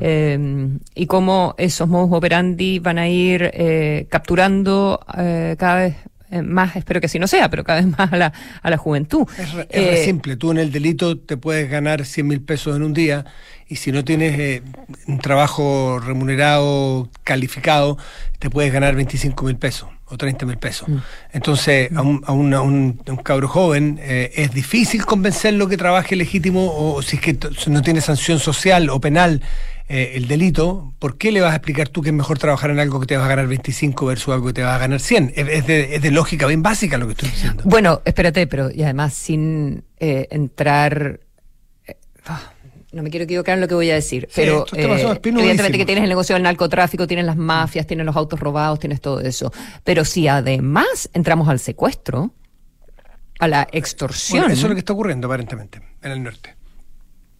[0.00, 5.96] Eh, y cómo esos modus operandi van a ir eh, capturando cada vez
[6.42, 9.26] más, espero que así no sea, pero cada vez más a la, a la juventud.
[9.70, 13.24] Es, simple, tú en el delito te puedes ganar 100 mil pesos en un día
[13.68, 14.62] y si no tienes eh,
[15.06, 17.98] un trabajo remunerado, calificado,
[18.38, 20.88] te puedes ganar 25 mil pesos o 30 mil pesos.
[20.88, 20.96] Mm.
[21.32, 22.22] Entonces, a, un,
[22.54, 22.92] a, un,
[23.22, 27.38] cabro joven eh, es difícil convencerlo que trabaje legítimo o si es que
[27.68, 29.42] no tiene sanción social o penal
[29.88, 32.80] eh, el delito, ¿por qué le vas a explicar tú que es mejor trabajar en
[32.80, 35.32] algo que te vas a ganar 25 versus algo que te vas a ganar 100?
[35.36, 37.62] Es, de, es de, lógica bien básica lo que estoy diciendo.
[37.66, 41.20] Bueno, espérate, pero y además sin entrar...
[42.26, 42.52] Ah,
[42.96, 46.02] no me quiero equivocar en lo que voy a decir, pero eh, evidentemente que tienes
[46.02, 49.52] el negocio del narcotráfico, tienes las mafias, tienes los autos robados, tienes todo eso.
[49.84, 52.32] Pero si además entramos al secuestro,
[53.38, 54.50] a la extorsión.
[54.50, 56.56] eso es lo que está ocurriendo aparentemente en el norte.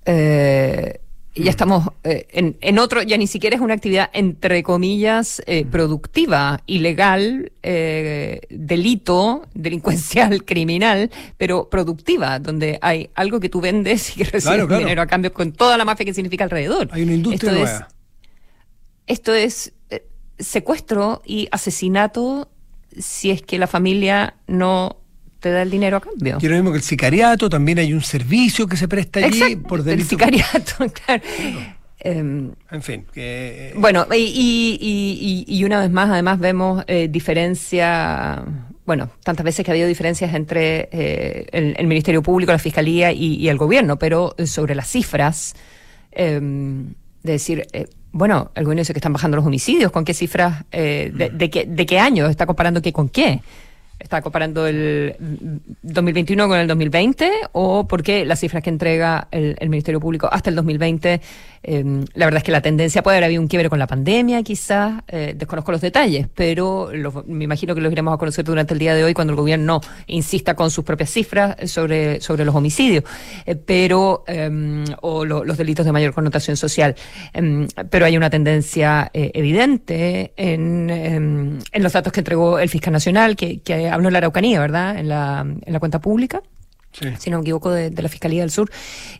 [0.04, 1.00] Eh,
[1.36, 5.64] ya estamos eh, en, en, otro, ya ni siquiera es una actividad entre comillas eh,
[5.64, 14.18] productiva, ilegal, eh, delito, delincuencial, criminal, pero productiva, donde hay algo que tú vendes y
[14.18, 16.88] que recibes dinero a cambio con toda la mafia que significa alrededor.
[16.92, 17.84] Hay una industria esto Es,
[19.06, 19.72] esto es
[20.38, 22.48] secuestro y asesinato
[22.98, 24.96] si es que la familia no
[25.46, 26.38] te da el dinero a cambio.
[26.40, 29.68] Y lo mismo que el sicariato, también hay un servicio que se presta allí Exacto,
[29.68, 30.08] por el delito.
[30.10, 30.74] sicariato,
[31.06, 31.22] claro.
[32.00, 38.44] Em, En fin, que, bueno, y, y- y- una vez más, además, vemos eh, diferencia,
[38.84, 43.12] bueno, tantas veces que ha habido diferencias entre eh, el, el Ministerio Público, la Fiscalía
[43.12, 45.54] y, el Gobierno, pero eh, sobre las cifras,
[46.12, 50.14] em, de decir, eh, bueno, el gobierno dice que están bajando los homicidios, ¿con qué
[50.14, 50.64] cifras?
[50.72, 52.26] eh, de, de qué, ¿De qué año?
[52.28, 53.40] ¿Está comparando qué con qué?
[53.98, 57.30] ¿Está comparando el mm, 2021 con el 2020?
[57.52, 61.20] ¿O por qué las cifras que entrega el, Ministerio Público hasta el 2020?
[61.68, 64.42] eh, la verdad es que la tendencia puede haber habido un quiebre con la pandemia,
[64.42, 65.02] quizás.
[65.08, 66.90] eh, desconozco los detalles, pero
[67.26, 69.80] me imagino que los iremos a conocer durante el día de hoy cuando el gobierno
[70.06, 73.02] insista con sus propias cifras sobre, sobre los homicidios.
[73.46, 76.94] Eh, pero, eh, o lo- los delitos de mayor connotación social.
[77.32, 82.68] Em, pero hay una tendencia eh, evidente en, em, en los datos que entregó el
[82.68, 84.98] fiscal nacional, que, que habló en la Araucanía, ¿verdad?
[84.98, 86.42] En la, en la cuenta pública
[86.92, 87.08] sí.
[87.18, 88.70] si no me equivoco, de, de la Fiscalía del Sur,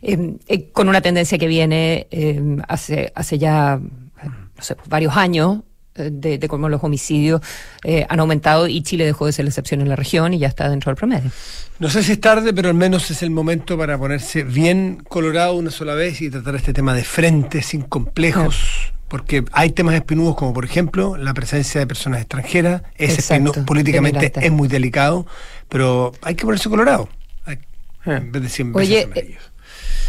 [0.01, 3.79] eh, eh, con una tendencia que viene eh, hace, hace ya,
[4.23, 5.59] eh, no sé, pues, varios años,
[5.95, 7.41] eh, de, de cómo los homicidios
[7.83, 10.47] eh, han aumentado y Chile dejó de ser la excepción en la región y ya
[10.47, 11.31] está dentro del promedio.
[11.79, 15.53] No sé si es tarde, pero al menos es el momento para ponerse bien colorado
[15.55, 18.93] una sola vez y tratar este tema de frente, sin complejos.
[19.07, 23.65] Porque hay temas espinudos como por ejemplo la presencia de personas extranjeras, es Exacto, espinu-
[23.65, 25.25] políticamente es muy delicado,
[25.69, 27.07] pero hay que ponerse colorado.
[27.45, 27.59] Hay-
[28.05, 29.39] en vez de 100 veces Oye, amarillo.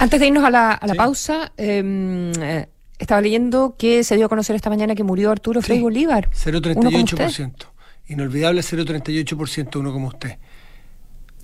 [0.00, 0.98] Antes de irnos a la, a la Sí.
[0.98, 2.66] pausa, eh, eh,
[2.98, 6.28] estaba leyendo que se dio a conocer esta mañana que murió Arturo Frei Sí, Bolívar.
[6.28, 7.26] Uno como usted.
[7.28, 7.66] 0,38%.
[8.08, 10.38] Inolvidable 0,38% uno como usted.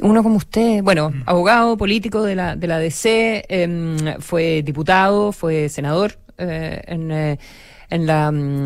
[0.01, 1.23] Uno como usted, bueno, Mm.
[1.27, 7.39] abogado, político de la, de la DC, em, fue diputado, fue senador eh, en, eh,
[7.91, 8.65] en, la, mm,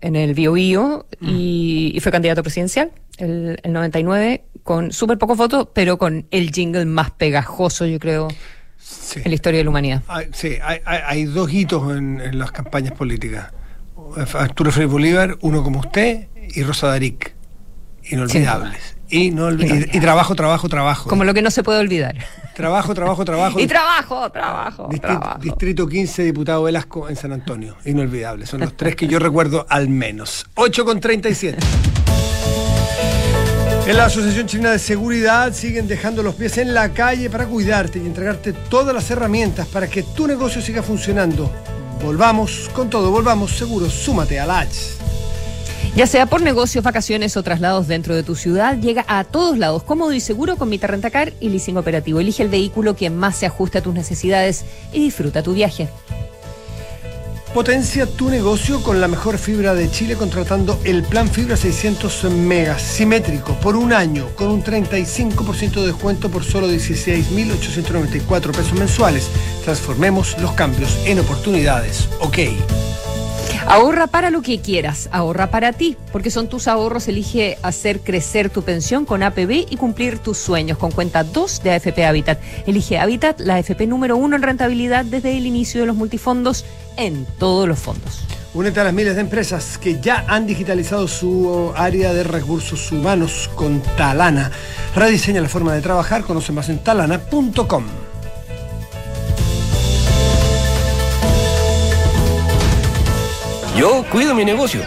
[0.00, 1.28] en el Bio Bio Mm.
[1.28, 6.50] y, y fue candidato presidencial el, el 99 con súper pocos votos, pero con el
[6.52, 8.28] jingle más pegajoso, yo creo,
[8.76, 9.20] Sí.
[9.24, 10.02] en la historia de la humanidad.
[10.06, 13.52] Hay, sí, hay, hay- hay dos hitos en, en las campañas políticas.
[14.34, 17.34] Arturo Frei Bolívar, uno como usted, y Rosa Daric.
[18.10, 18.96] Inolvidables.
[19.10, 19.94] Inolvi- Inolvidables.
[19.94, 21.08] y, y trabajo, trabajo, trabajo.
[21.08, 22.14] Como lo que no se puede olvidar.
[22.54, 23.58] Trabajo, trabajo, trabajo.
[23.60, 25.38] Y trabajo, trabajo, Distri- trabajo.
[25.40, 27.76] Distrito 15, diputado Velasco en San Antonio.
[27.84, 28.46] Inolvidable.
[28.46, 30.46] Son los tres que yo recuerdo al menos.
[30.56, 31.58] 8 con 37.
[33.86, 37.98] En la Asociación Chilena de Seguridad siguen dejando los pies en la calle para cuidarte
[37.98, 41.50] y entregarte todas las herramientas para que tu negocio siga funcionando.
[42.04, 43.92] Volvamos con todo, volvamos seguros.
[43.94, 44.70] Súmate a la H.
[45.94, 49.82] Ya sea por negocios, vacaciones o traslados dentro de tu ciudad, llega a todos lados
[49.82, 52.20] cómodo y seguro con Mita Rentacar y leasing operativo.
[52.20, 55.88] Elige el vehículo que más se ajuste a tus necesidades y disfruta tu viaje.
[57.54, 62.82] Potencia tu negocio con la mejor fibra de Chile contratando el plan fibra 600 megas
[62.82, 69.28] simétrico por un año con un 35% de descuento por solo 16.894 pesos mensuales.
[69.64, 72.08] Transformemos los cambios en oportunidades.
[72.20, 72.38] Ok.
[73.70, 77.06] Ahorra para lo que quieras, ahorra para ti, porque son tus ahorros.
[77.06, 81.72] Elige hacer crecer tu pensión con APB y cumplir tus sueños con cuenta 2 de
[81.72, 82.40] AFP Habitat.
[82.66, 86.64] Elige Habitat, la AFP número uno en rentabilidad desde el inicio de los multifondos
[86.96, 88.24] en todos los fondos.
[88.54, 93.50] Únete a las miles de empresas que ya han digitalizado su área de recursos humanos
[93.54, 94.50] con Talana.
[94.96, 97.84] Rediseña la forma de trabajar, conoce más en talana.com.
[103.78, 104.82] Yo cuido mi negocio,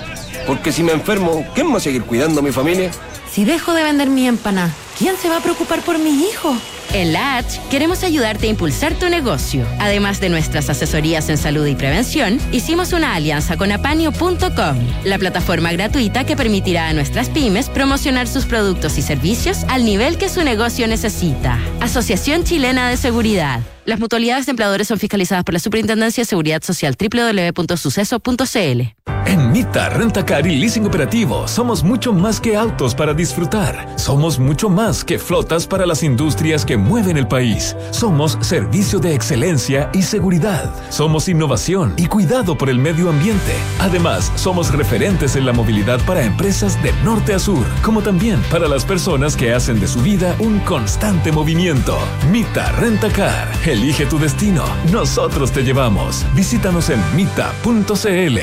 [0.46, 2.92] porque si me enfermo, ¿quién va a seguir cuidando a mi familia?
[3.32, 6.58] Si dejo de vender mi empana, ¿quién se va a preocupar por mi hijo?
[6.92, 9.66] En la H queremos ayudarte a impulsar tu negocio.
[9.80, 15.72] Además de nuestras asesorías en salud y prevención, hicimos una alianza con apanio.com, la plataforma
[15.72, 20.44] gratuita que permitirá a nuestras pymes promocionar sus productos y servicios al nivel que su
[20.44, 21.58] negocio necesita.
[21.80, 23.62] Asociación Chilena de Seguridad.
[23.92, 29.02] Las mutualidades de empleadores son fiscalizadas por la Superintendencia de Seguridad Social www.suceso.cl.
[29.26, 33.88] En Mita Rentacar y Leasing Operativo somos mucho más que autos para disfrutar.
[33.98, 37.76] Somos mucho más que flotas para las industrias que mueven el país.
[37.92, 40.74] Somos servicio de excelencia y seguridad.
[40.90, 43.54] Somos innovación y cuidado por el medio ambiente.
[43.80, 48.68] Además, somos referentes en la movilidad para empresas de norte a sur, como también para
[48.68, 51.98] las personas que hacen de su vida un constante movimiento.
[52.32, 53.52] Mita Rentacar.
[53.82, 54.64] Elige tu destino.
[54.92, 56.24] Nosotros te llevamos.
[56.36, 58.38] Visítanos en mita.cl.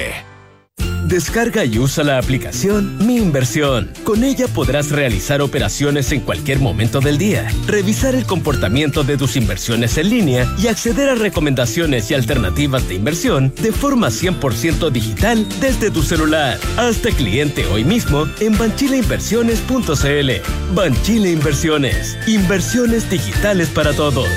[1.07, 3.89] Descarga y usa la aplicación Mi Inversión.
[4.03, 9.37] Con ella podrás realizar operaciones en cualquier momento del día, revisar el comportamiento de tus
[9.37, 15.47] inversiones en línea y acceder a recomendaciones y alternativas de inversión de forma 100% digital
[15.61, 16.59] desde tu celular.
[16.77, 20.31] Hazte cliente hoy mismo en banchileinversiones.cl.
[20.75, 22.19] Banchile Inversiones.
[22.27, 24.29] Inversiones digitales para todos.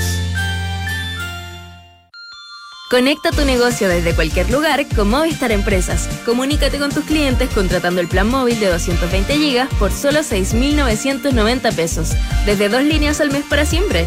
[2.91, 6.09] Conecta tu negocio desde cualquier lugar con Movistar Empresas.
[6.25, 12.11] Comunícate con tus clientes contratando el plan móvil de 220 GB por solo 6.990 pesos,
[12.45, 14.05] desde dos líneas al mes para siempre.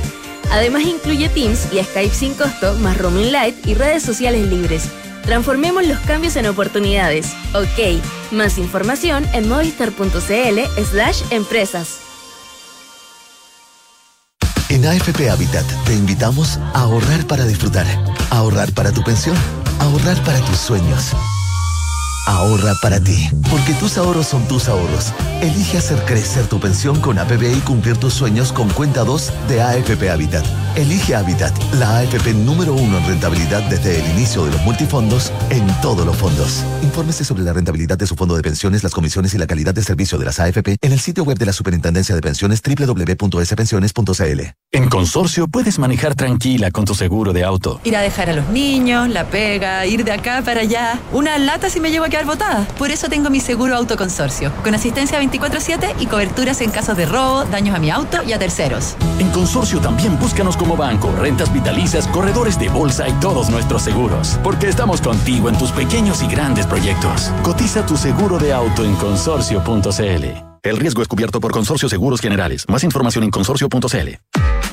[0.51, 4.91] Además incluye Teams y Skype sin costo, más roaming light y redes sociales libres.
[5.22, 7.32] Transformemos los cambios en oportunidades.
[7.55, 12.04] Ok, más información en movistar.cl slash empresas.
[14.85, 17.87] En AFP Habitat te invitamos a ahorrar para disfrutar,
[18.28, 19.35] a ahorrar para tu pensión,
[19.78, 21.12] a ahorrar para tus sueños.
[22.26, 25.14] Ahorra para ti, porque tus ahorros son tus ahorros.
[25.41, 29.62] Elige hacer crecer tu pensión con APB y cumplir tus sueños con cuenta 2 de
[29.62, 30.45] AFP Habitat.
[30.77, 35.64] Elige Habitat, la AFP número uno en rentabilidad desde el inicio de los multifondos en
[35.81, 36.64] todos los fondos.
[36.83, 39.85] Infórmese sobre la rentabilidad de su fondo de pensiones, las comisiones y la calidad de
[39.85, 44.41] servicio de las AFP en el sitio web de la Superintendencia de Pensiones www.spensiones.cl.
[44.72, 47.81] En Consorcio puedes manejar tranquila con tu seguro de auto.
[47.85, 50.99] Ir a dejar a los niños, la pega, ir de acá para allá.
[51.12, 52.66] Una lata si me llevo a quedar botada.
[52.79, 57.45] Por eso tengo mi seguro autoconsorcio, con asistencia 24-7 y coberturas en casos de robo,
[57.45, 58.97] daños a mi auto y a terceros.
[59.20, 64.39] En Consorcio también búscanos como banco, rentas vitalicias, corredores de bolsa y todos nuestros seguros.
[64.43, 67.31] Porque estamos contigo en tus pequeños y grandes proyectos.
[67.43, 70.25] Cotiza tu seguro de auto en consorcio.cl.
[70.62, 72.65] El riesgo es cubierto por Consorcio Seguros Generales.
[72.69, 74.54] Más información en consorcio.cl.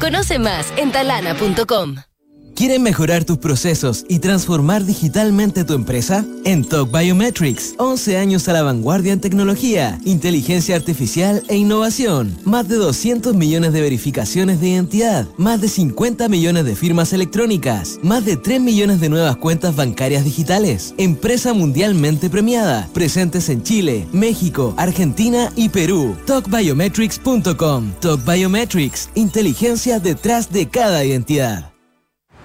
[0.00, 2.07] Conoce más en talana.com.
[2.58, 6.24] ¿Quieren mejorar tus procesos y transformar digitalmente tu empresa?
[6.44, 12.36] En Talk Biometrics, 11 años a la vanguardia en tecnología, inteligencia artificial e innovación.
[12.42, 18.00] Más de 200 millones de verificaciones de identidad, más de 50 millones de firmas electrónicas,
[18.02, 20.96] más de 3 millones de nuevas cuentas bancarias digitales.
[20.98, 26.16] Empresa mundialmente premiada, presentes en Chile, México, Argentina y Perú.
[26.26, 27.92] TalkBiometrics.com.
[28.00, 31.77] Talk Biometrics, inteligencia detrás de cada identidad.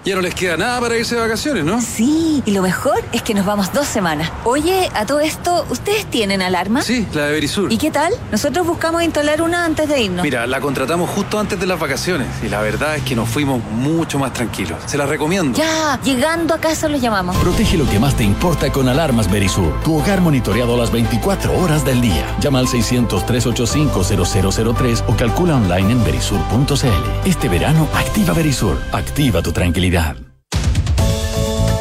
[0.04, 1.80] Ya no les queda nada para irse de vacaciones, ¿no?
[1.80, 4.30] Sí, y lo mejor es que nos vamos dos semanas.
[4.44, 6.82] Oye, a todo esto, ¿ustedes tienen alarma?
[6.82, 7.72] Sí, la de Verisur.
[7.72, 8.12] ¿Y qué tal?
[8.30, 10.22] Nosotros buscamos instalar una antes de irnos.
[10.22, 13.64] Mira, la contratamos justo antes de las vacaciones y la verdad es que nos fuimos
[13.64, 14.76] mucho más tranquilos.
[14.84, 15.56] Se la recomiendo.
[15.56, 17.34] Ya, llegando a casa los llamamos.
[17.38, 19.72] Protege lo que más te importa con alarmas Verisur.
[19.84, 22.26] Tu hogar monitoreado las 24 horas del día.
[22.40, 27.24] Llama al 600-385-0003 o calcula online en verisur.cl.
[27.24, 28.78] Este verano, activa Verisur.
[28.92, 29.93] Activa tu tranquilidad.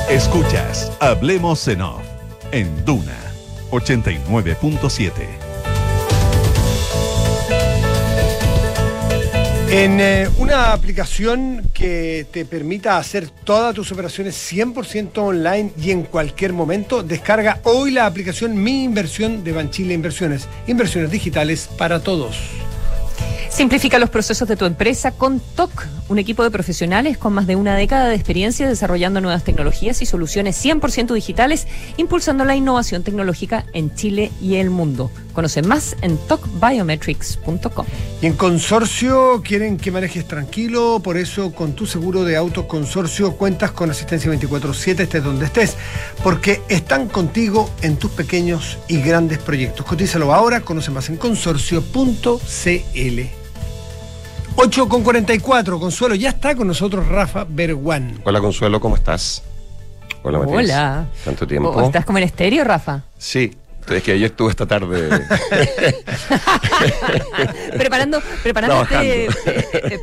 [0.08, 2.04] Escuchas Hablemos en Off
[2.52, 3.18] en Duna
[3.72, 5.10] 89.7.
[9.72, 16.04] En eh, una aplicación que te permita hacer todas tus operaciones 100% online y en
[16.04, 20.48] cualquier momento, descarga hoy la aplicación Mi Inversión de Banchile Inversiones.
[20.68, 22.38] Inversiones digitales para todos.
[23.54, 27.56] Simplifica los procesos de tu empresa con TOC, un equipo de profesionales con más de
[27.56, 33.66] una década de experiencia desarrollando nuevas tecnologías y soluciones 100% digitales, impulsando la innovación tecnológica
[33.74, 35.12] en Chile y el mundo.
[35.34, 37.86] Conoce más en tocbiometrics.com.
[38.24, 43.34] Y en consorcio quieren que manejes tranquilo, por eso con tu seguro de auto consorcio
[43.34, 45.78] cuentas con asistencia 24/7 estés donde estés,
[46.24, 49.86] porque están contigo en tus pequeños y grandes proyectos.
[49.86, 53.43] Cotízalo ahora, conoce más en consorcio.cl.
[54.56, 58.20] 8 con 44, Consuelo, ya está con nosotros Rafa Berguán.
[58.24, 59.44] Hola Consuelo, ¿cómo estás?
[60.22, 60.58] Hola Matías.
[60.58, 61.06] Hola.
[61.26, 61.70] ¿Tanto tiempo?
[61.70, 63.02] ¿O ¿Estás como en estéreo, Rafa?
[63.18, 63.52] Sí,
[63.90, 65.10] es que ayer estuve esta tarde
[67.78, 69.30] preparando, preparando, este, eh,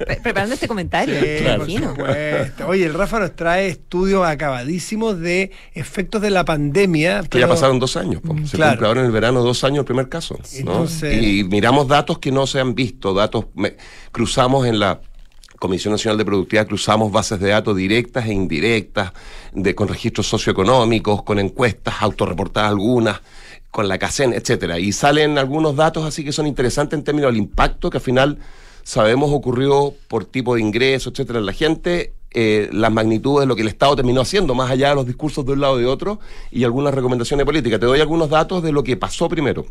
[0.07, 1.21] eh, preparando este comentario.
[1.21, 1.95] Sí, imagino.
[2.67, 7.23] Oye, el Rafa nos trae estudios acabadísimos de efectos de la pandemia.
[7.29, 8.21] Que ya pasaron dos años.
[8.45, 10.39] Se cumple ahora en el verano dos años el primer caso.
[11.13, 13.47] Y miramos datos que no se han visto, datos
[14.13, 15.01] cruzamos en la
[15.61, 19.13] Comisión Nacional de Productividad cruzamos bases de datos directas e indirectas,
[19.53, 23.21] de, con registros socioeconómicos, con encuestas autorreportadas algunas,
[23.71, 24.79] con la CACEN, etcétera.
[24.79, 28.39] Y salen algunos datos así que son interesantes en términos del impacto que al final
[28.83, 33.57] sabemos ocurrió por tipo de ingreso, etcétera, en la gente, eh, las magnitudes de lo
[33.57, 35.89] que el Estado terminó haciendo, más allá de los discursos de un lado y de
[35.89, 37.81] otro, y algunas recomendaciones políticas.
[37.81, 39.67] Te doy algunos datos de lo que pasó primero.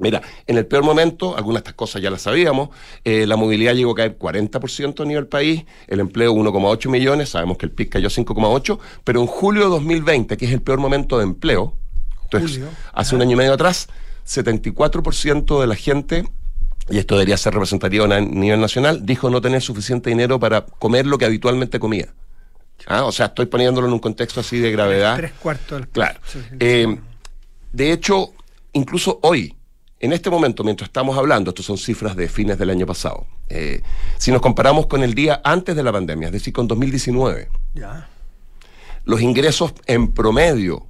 [0.00, 2.68] Mira, en el peor momento, algunas de estas cosas ya las sabíamos,
[3.04, 7.58] eh, la movilidad llegó a caer 40% a nivel país, el empleo 1,8 millones, sabemos
[7.58, 11.18] que el PIB cayó 5,8, pero en julio de 2020, que es el peor momento
[11.18, 11.74] de empleo,
[12.30, 12.60] entonces,
[12.92, 13.88] hace un año y medio atrás,
[14.26, 16.24] 74% de la gente
[16.90, 21.06] y esto debería ser representativo a nivel nacional, dijo no tener suficiente dinero para comer
[21.06, 22.08] lo que habitualmente comía.
[22.86, 25.16] Ah, o sea, estoy poniéndolo en un contexto así de gravedad.
[25.16, 26.20] Tres cuartos del Claro.
[26.58, 26.98] Eh,
[27.72, 28.32] de hecho,
[28.72, 29.54] incluso hoy,
[30.00, 33.82] en este momento, mientras estamos hablando, estas son cifras de fines del año pasado, eh,
[34.16, 37.50] si nos comparamos con el día antes de la pandemia, es decir, con 2019,
[39.04, 40.86] los ingresos en promedio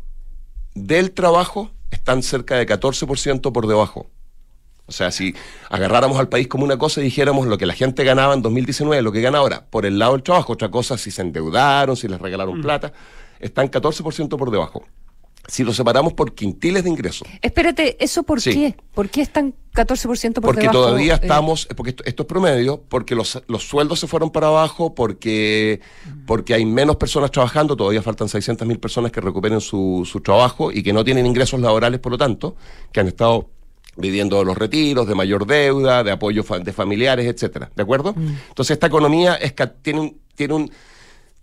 [0.86, 4.06] del trabajo están cerca de 14% por debajo.
[4.86, 5.34] O sea, si
[5.68, 9.02] agarráramos al país como una cosa y dijéramos lo que la gente ganaba en 2019,
[9.02, 12.08] lo que gana ahora, por el lado del trabajo, otra cosa, si se endeudaron, si
[12.08, 12.62] les regalaron mm.
[12.62, 12.92] plata,
[13.38, 14.86] están 14% por debajo.
[15.48, 17.26] Si lo separamos por quintiles de ingresos.
[17.42, 18.76] Espérate, ¿eso por qué?
[18.94, 20.62] ¿Por qué están 14% por porque debajo?
[20.62, 24.94] Porque todavía eh, estamos, porque esto, es promedio, porque los, sueldos se fueron para abajo,
[24.94, 25.80] porque,
[26.26, 30.70] porque hay menos personas trabajando, todavía faltan 600 mil personas que recuperen su, su trabajo
[30.70, 32.54] y que no tienen ingresos laborales, por lo tanto,
[32.92, 33.48] que han estado
[33.98, 37.70] viviendo los retiros, de mayor deuda, de apoyo de familiares, etcétera.
[37.74, 38.14] ¿De acuerdo?
[38.14, 38.36] Mm.
[38.48, 40.70] Entonces esta economía es que tiene un, tiene un,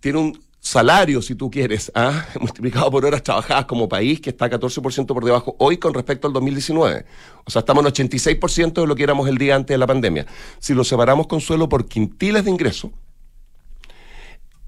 [0.00, 2.26] tiene un salario, si tú quieres, ¿ah?
[2.40, 6.32] multiplicado por horas trabajadas como país, que está 14% por debajo hoy con respecto al
[6.32, 7.04] 2019.
[7.44, 10.26] O sea, estamos en 86% de lo que éramos el día antes de la pandemia.
[10.58, 12.90] Si lo separamos con suelo por quintiles de ingreso,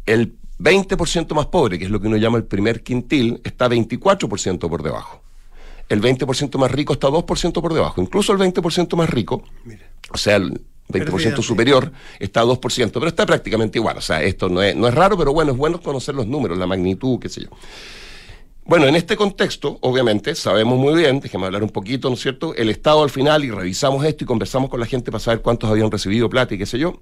[0.06, 4.68] el 20% más pobre, que es lo que uno llama el primer quintil, está 24%
[4.68, 5.22] por debajo
[5.88, 8.02] el 20% más rico está 2% por debajo.
[8.02, 9.42] Incluso el 20% más rico,
[10.10, 13.98] o sea, el 20% superior, está a 2%, pero está prácticamente igual.
[13.98, 16.58] O sea, esto no es, no es raro, pero bueno, es bueno conocer los números,
[16.58, 17.48] la magnitud, qué sé yo.
[18.64, 22.54] Bueno, en este contexto, obviamente, sabemos muy bien, déjeme hablar un poquito, ¿no es cierto?
[22.54, 25.70] El Estado al final, y revisamos esto y conversamos con la gente para saber cuántos
[25.70, 27.00] habían recibido plata y qué sé yo.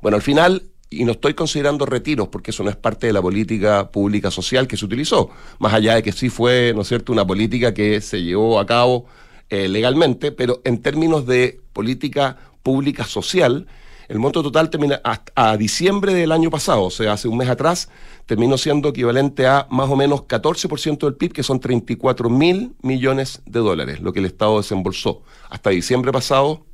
[0.00, 3.22] Bueno, al final y no estoy considerando retiros porque eso no es parte de la
[3.22, 5.30] política pública social que se utilizó,
[5.60, 8.66] más allá de que sí fue, ¿no es cierto?, una política que se llevó a
[8.66, 9.06] cabo
[9.48, 13.66] eh, legalmente, pero en términos de política pública social,
[14.08, 17.48] el monto total termina hasta a diciembre del año pasado, o sea, hace un mes
[17.48, 17.88] atrás,
[18.26, 23.40] terminó siendo equivalente a más o menos 14% del PIB, que son 34 mil millones
[23.46, 25.22] de dólares, lo que el Estado desembolsó.
[25.48, 26.66] Hasta diciembre pasado,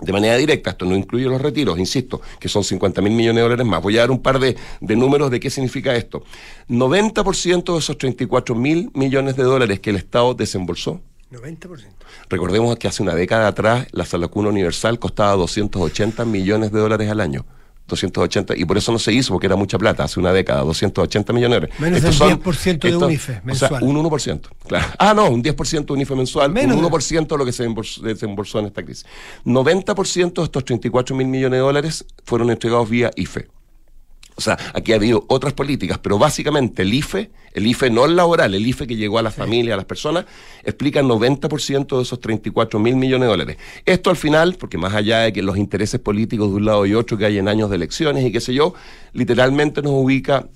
[0.00, 3.42] de manera directa, esto no incluye los retiros, insisto, que son 50 mil millones de
[3.42, 3.80] dólares más.
[3.80, 6.24] Voy a dar un par de, números de qué significa esto.
[6.68, 11.00] 90% de esos 34 mil millones de dólares que el Estado desembolsó.
[11.32, 11.86] 90%.
[12.28, 17.20] Recordemos que hace una década atrás la Salacuna Universal costaba 280 millones de dólares al
[17.20, 17.44] año.
[17.88, 21.32] 280, y por eso no se hizo, porque era mucha plata, hace una década, 280
[21.32, 21.68] millones.
[21.78, 23.72] Menos del 10% de un IFE mensual.
[23.72, 24.86] O sea, un 1%, claro.
[24.98, 27.66] Ah, no, un 10% de un IFE mensual, un 1% de lo que se
[28.02, 29.04] desembolsó, en esta crisis.
[29.44, 33.48] 90% de estos 34 mil millones de dólares fueron entregados vía IFE.
[34.34, 38.16] O sea, aquí ha habido otras políticas, pero básicamente el IFE, el IFE no el
[38.16, 40.24] laboral, el IFE que llegó a las familias, a las personas,
[40.64, 43.56] explica el 90% de esos 34 mil millones de dólares.
[43.84, 46.94] Esto al final, porque más allá de que los intereses políticos de un lado y
[46.94, 48.74] otro que hay en años de elecciones y qué sé yo,
[49.12, 50.48] literalmente nos ubica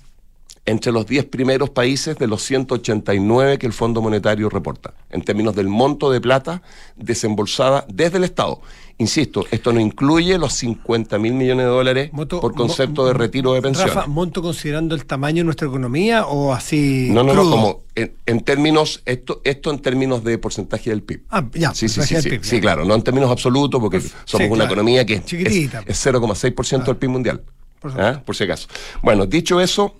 [0.67, 5.55] entre los 10 primeros países de los 189 que el Fondo Monetario reporta, en términos
[5.55, 6.61] del monto de plata
[6.97, 8.59] desembolsada desde el Estado.
[8.99, 13.61] Insisto, esto no incluye los 50 mil millones de dólares por concepto de retiro de
[13.61, 13.93] pensiones.
[13.93, 17.07] Rafa, ¿monto considerando el tamaño de nuestra economía o así?
[17.11, 21.21] No, no, no, como en, términos, esto, esto en términos de porcentaje del PIB.
[21.29, 25.05] Ah, ya, sí, sí, sí, sí, claro, no en términos absolutos, porque somos una economía
[25.05, 27.41] que es, es 0,6% del PIB mundial.
[27.83, 28.21] ¿ah?
[28.25, 28.67] por si acaso.
[29.01, 29.95] Bueno, dicho eso,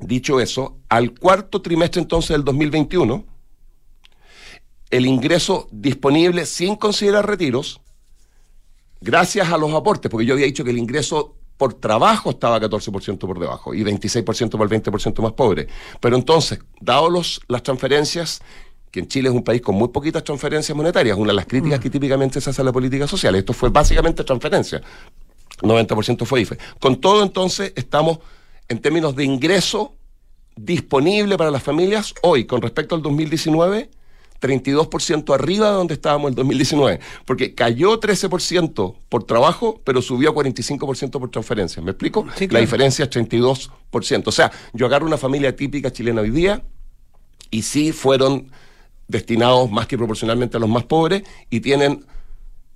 [0.00, 3.24] Dicho eso, al cuarto trimestre entonces del 2021,
[4.90, 7.80] el ingreso disponible sin considerar retiros,
[9.00, 13.18] gracias a los aportes, porque yo había dicho que el ingreso por trabajo estaba 14%
[13.18, 15.68] por debajo y 26% por el 20% más pobre.
[16.00, 18.40] Pero entonces, dado los, las transferencias,
[18.90, 21.78] que en Chile es un país con muy poquitas transferencias monetarias, una de las críticas
[21.78, 21.82] mm.
[21.82, 24.80] que típicamente se hace a la política social, esto fue básicamente transferencia,
[25.58, 26.58] 90% fue IFE.
[26.80, 28.20] Con todo entonces estamos
[28.70, 29.96] en términos de ingreso
[30.56, 33.90] disponible para las familias hoy con respecto al 2019,
[34.40, 40.32] 32% arriba de donde estábamos en el 2019, porque cayó 13% por trabajo, pero subió
[40.34, 41.84] 45% por transferencias.
[41.84, 42.24] ¿Me explico?
[42.48, 43.70] La diferencia es 32%.
[44.26, 46.62] O sea, yo agarro una familia típica chilena hoy día
[47.50, 48.50] y sí fueron
[49.08, 52.06] destinados más que proporcionalmente a los más pobres y tienen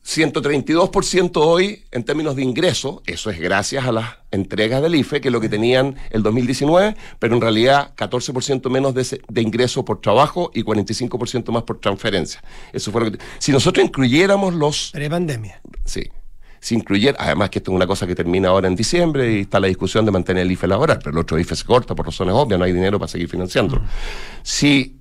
[0.05, 5.29] 132% hoy en términos de ingreso, eso es gracias a las entregas del IFE, que
[5.29, 10.03] es lo que tenían el 2019, pero en realidad 14% menos de, de, ingreso por
[10.03, 12.43] trabajo y 45% más por transferencia.
[12.73, 13.19] Eso fue lo que...
[13.39, 14.91] Si nosotros incluyéramos los...
[14.93, 15.61] Pre-pandemia.
[15.87, 16.03] Sí.
[16.61, 19.59] Si incluyera, además que esto es una cosa que termina ahora en diciembre y está
[19.59, 22.35] la discusión de mantener el IFE laboral, pero el otro IFE se corta por razones
[22.35, 23.83] obvias, no hay dinero para seguir financiándolo.
[23.83, 23.87] Mm.
[24.43, 25.01] Si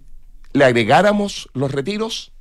[0.53, 2.32] le agregáramos los retiros,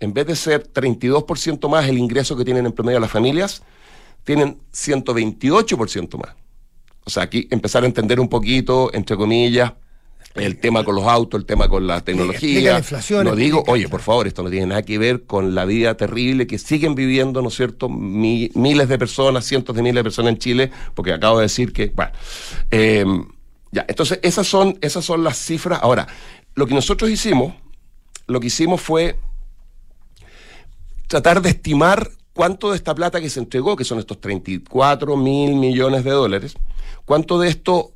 [0.00, 3.62] en vez de ser 32% más el ingreso que tienen en promedio las familias,
[4.24, 6.34] tienen 128% más.
[7.04, 9.72] O sea, aquí empezar a entender un poquito, entre comillas,
[10.34, 12.72] el tema con los autos, el tema con la tecnología.
[12.72, 15.64] La inflación, no digo, oye, por favor, esto no tiene nada que ver con la
[15.64, 17.88] vida terrible que siguen viviendo, ¿no es cierto?
[17.88, 21.86] miles de personas, cientos de miles de personas en Chile, porque acabo de decir que,
[21.86, 22.12] bueno,
[22.70, 23.26] em,
[23.72, 25.80] ya, entonces esas son, esas son las cifras.
[25.82, 26.06] Ahora,
[26.54, 27.54] lo que nosotros hicimos,
[28.26, 29.18] lo que hicimos fue
[31.08, 35.56] tratar de estimar cuánto de esta plata que se entregó, que son estos 34 mil
[35.56, 36.54] millones de dólares,
[37.04, 37.94] cuánto de esto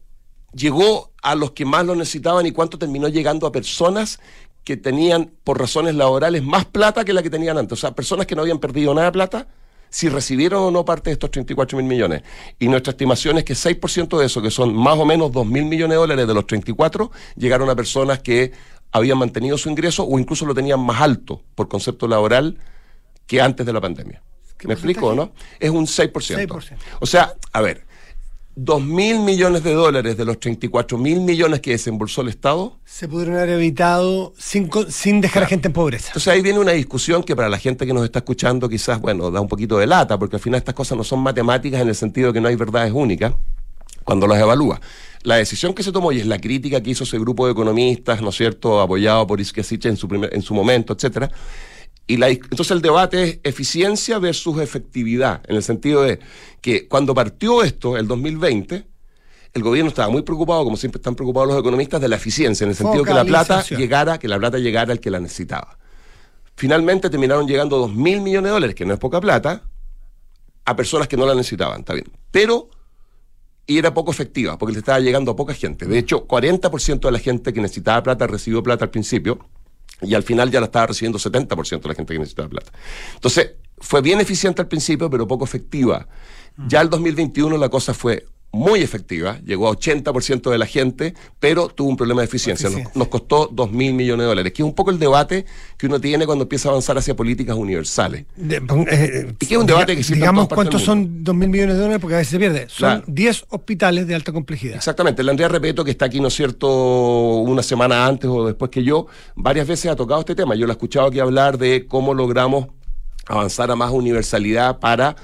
[0.52, 4.18] llegó a los que más lo necesitaban y cuánto terminó llegando a personas
[4.64, 7.78] que tenían por razones laborales más plata que la que tenían antes.
[7.78, 9.46] O sea, personas que no habían perdido nada de plata,
[9.90, 12.22] si recibieron o no parte de estos 34 mil millones.
[12.58, 15.66] Y nuestra estimación es que 6% de eso, que son más o menos 2 mil
[15.66, 18.52] millones de dólares de los 34, llegaron a personas que
[18.90, 22.58] habían mantenido su ingreso o incluso lo tenían más alto por concepto laboral
[23.32, 24.22] que antes de la pandemia.
[24.64, 25.32] ¿Me explico o no?
[25.58, 26.74] Es un 6%.
[27.00, 27.86] O sea, a ver,
[28.56, 32.78] 2 mil millones de dólares de los 34 mil millones que desembolsó el Estado.
[32.84, 36.08] Se pudieron haber evitado sin, sin dejar a gente en pobreza.
[36.08, 39.30] Entonces ahí viene una discusión que para la gente que nos está escuchando quizás, bueno,
[39.30, 41.94] da un poquito de lata, porque al final estas cosas no son matemáticas en el
[41.94, 43.32] sentido de que no hay verdades únicas
[44.04, 44.78] cuando las evalúa.
[45.22, 48.20] La decisión que se tomó y es la crítica que hizo ese grupo de economistas,
[48.20, 51.30] ¿no es cierto?, apoyado por Isquesiche en su, en su momento, etcétera,
[52.06, 56.18] y la, entonces el debate es eficiencia versus efectividad, en el sentido de
[56.60, 58.86] que cuando partió esto, el 2020,
[59.54, 62.70] el gobierno estaba muy preocupado, como siempre están preocupados los economistas, de la eficiencia, en
[62.70, 65.78] el sentido que la plata llegara, que la plata llegara al que la necesitaba.
[66.56, 69.62] Finalmente terminaron llegando 2 mil millones de dólares, que no es poca plata,
[70.64, 72.10] a personas que no la necesitaban, está bien.
[72.30, 72.70] Pero,
[73.66, 75.86] y era poco efectiva, porque le estaba llegando a poca gente.
[75.86, 79.48] De hecho, 40% de la gente que necesitaba plata recibió plata al principio,
[80.02, 82.72] y al final ya la estaba recibiendo 70% de la gente que necesitaba plata.
[83.14, 86.06] Entonces, fue bien eficiente al principio, pero poco efectiva.
[86.68, 91.68] Ya el 2021 la cosa fue muy efectiva, llegó a 80% de la gente, pero
[91.68, 92.68] tuvo un problema de eficiencia.
[92.94, 95.46] Nos, costó 2 mil millones de dólares, que es un poco el debate
[95.78, 98.26] que uno tiene cuando empieza a avanzar hacia políticas universales.
[98.38, 102.00] Eh, y que es un debate que Digamos cuántos son 2 mil millones de dólares,
[102.00, 102.66] porque a veces se pierde.
[102.68, 104.76] Son 10 hospitales de alta complejidad.
[104.76, 105.22] Exactamente.
[105.22, 108.84] El Andrea Repeto, que está aquí, ¿no es cierto?, una semana antes o después que
[108.84, 110.54] yo, varias veces ha tocado este tema.
[110.54, 112.66] Yo lo he escuchado aquí hablar de cómo logramos
[113.26, 115.16] avanzar a más universalidad para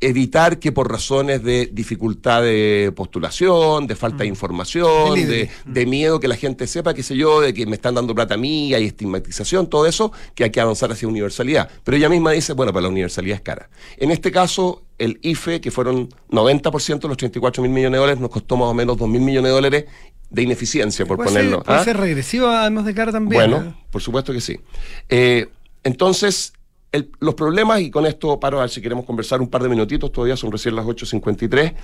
[0.00, 4.32] evitar que por razones de dificultad de postulación, de falta de mm.
[4.32, 8.14] información, de, miedo que la gente sepa, qué sé yo, de que me están dando
[8.14, 11.68] plata a mí, hay estigmatización, todo eso, que hay que avanzar hacia universalidad.
[11.84, 13.68] Pero ella misma dice, bueno, pues la universalidad es cara.
[13.96, 18.20] En este caso, el IFE, que fueron 90% de los 34 mil millones de dólares,
[18.20, 19.84] nos costó más o menos 2 mil millones de dólares
[20.30, 21.62] de ineficiencia, por ponerlo.
[21.62, 21.84] puede ¿ah?
[21.84, 23.50] ser regresiva además de cara también.
[23.50, 23.74] Bueno, ¿eh?
[23.90, 24.60] por supuesto que sí.
[25.08, 25.48] Eh,
[25.82, 26.52] entonces,
[27.20, 30.10] los problemas, y con esto paro a ver si queremos conversar un par de minutitos,
[30.10, 31.74] todavía son recién las 8.53,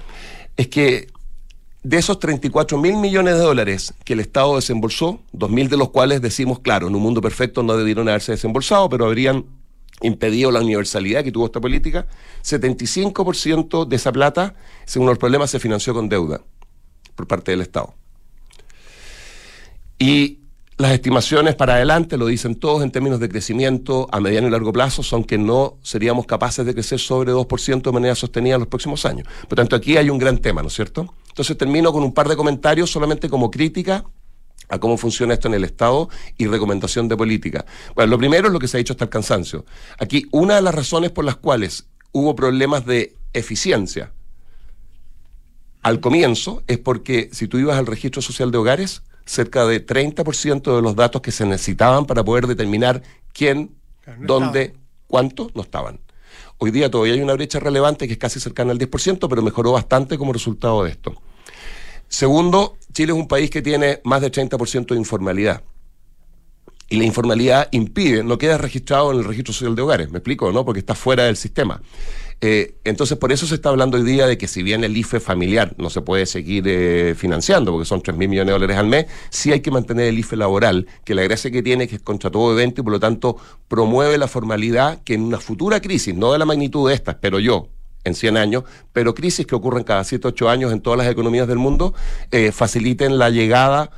[0.56, 1.08] es que
[1.82, 5.90] de esos 34 mil millones de dólares que el Estado desembolsó, 2 mil de los
[5.90, 9.44] cuales decimos, claro, en un mundo perfecto no debieron haberse desembolsado, pero habrían
[10.02, 12.06] impedido la universalidad que tuvo esta política,
[12.44, 14.54] 75% de esa plata,
[14.84, 16.40] según los problemas, se financió con deuda
[17.14, 17.94] por parte del Estado.
[19.98, 20.40] Y
[20.78, 24.72] las estimaciones para adelante, lo dicen todos en términos de crecimiento a mediano y largo
[24.72, 28.68] plazo, son que no seríamos capaces de crecer sobre 2% de manera sostenida en los
[28.68, 29.26] próximos años.
[29.48, 31.14] Por tanto, aquí hay un gran tema, ¿no es cierto?
[31.28, 34.04] Entonces termino con un par de comentarios solamente como crítica
[34.68, 37.64] a cómo funciona esto en el Estado y recomendación de política.
[37.94, 39.64] Bueno, lo primero es lo que se ha dicho hasta el cansancio.
[39.98, 44.12] Aquí, una de las razones por las cuales hubo problemas de eficiencia
[45.82, 50.76] al comienzo es porque si tú ibas al registro social de hogares, cerca de 30%
[50.76, 53.02] de los datos que se necesitaban para poder determinar
[53.32, 53.72] quién,
[54.20, 54.74] dónde,
[55.08, 56.00] cuánto no estaban.
[56.58, 59.72] Hoy día todavía hay una brecha relevante que es casi cercana al 10%, pero mejoró
[59.72, 61.14] bastante como resultado de esto.
[62.08, 65.62] Segundo, Chile es un país que tiene más de 30% de informalidad.
[66.88, 70.52] Y la informalidad impide, no queda registrado en el registro social de hogares, me explico,
[70.52, 70.64] ¿no?
[70.64, 71.82] Porque está fuera del sistema.
[72.40, 75.20] Eh, entonces, por eso se está hablando hoy día de que si bien el IFE
[75.20, 78.86] familiar no se puede seguir eh, financiando, porque son 3 mil millones de dólares al
[78.86, 81.96] mes, sí hay que mantener el IFE laboral, que la gracia que tiene es que
[81.96, 83.36] es contra todo evento y por lo tanto
[83.68, 87.38] promueve la formalidad que en una futura crisis, no de la magnitud de esta, espero
[87.38, 87.68] yo,
[88.04, 91.48] en 100 años, pero crisis que ocurren cada 7, 8 años en todas las economías
[91.48, 91.94] del mundo,
[92.30, 93.90] eh, faciliten la llegada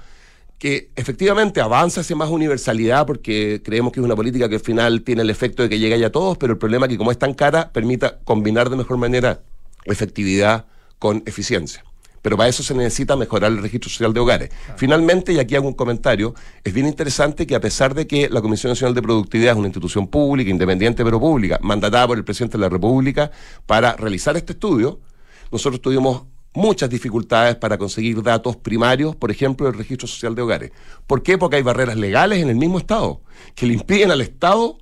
[0.59, 5.03] que efectivamente avanza hacia más universalidad porque creemos que es una política que al final
[5.03, 7.19] tiene el efecto de que llegue a todos, pero el problema es que como es
[7.19, 9.43] tan cara, permita combinar de mejor manera
[9.85, 10.67] efectividad
[10.99, 11.85] con eficiencia.
[12.23, 14.51] Pero para eso se necesita mejorar el registro social de hogares.
[14.77, 16.35] Finalmente, y aquí hago un comentario,
[16.65, 19.69] es bien interesante que a pesar de que la Comisión Nacional de Productividad es una
[19.69, 23.31] institución pública, independiente pero pública, mandatada por el presidente de la República
[23.67, 24.99] para realizar este estudio,
[25.53, 26.25] nosotros tuvimos
[26.59, 30.73] muchas dificultades para conseguir datos primarios, por ejemplo, del registro social de hogares.
[31.07, 31.39] ¿Por qué?
[31.39, 33.21] Porque hay barreras legales en el mismo Estado
[33.55, 34.77] que le impiden al Estado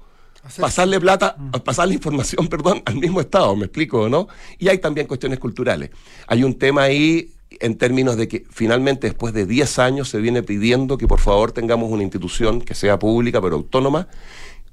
[0.58, 1.50] pasarle plata, mm.
[1.64, 4.26] pasarle información, perdón, al mismo Estado, ¿me explico o no?
[4.58, 5.90] Y hay también cuestiones culturales.
[6.26, 10.42] Hay un tema ahí en términos de que finalmente después de 10 años se viene
[10.42, 14.08] pidiendo que por favor tengamos una institución que sea pública pero autónoma,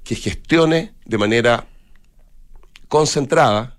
[0.02, 1.66] que gestione de manera
[2.88, 3.73] concentrada,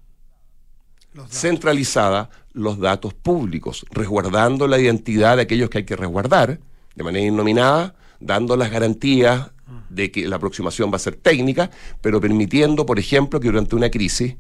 [1.29, 6.59] centralizada, los datos públicos, resguardando la identidad de aquellos que hay que resguardar
[6.95, 9.51] de manera innominada, dando las garantías
[9.89, 11.69] de que la aproximación va a ser técnica,
[12.01, 14.35] pero permitiendo, por ejemplo, que durante una crisis,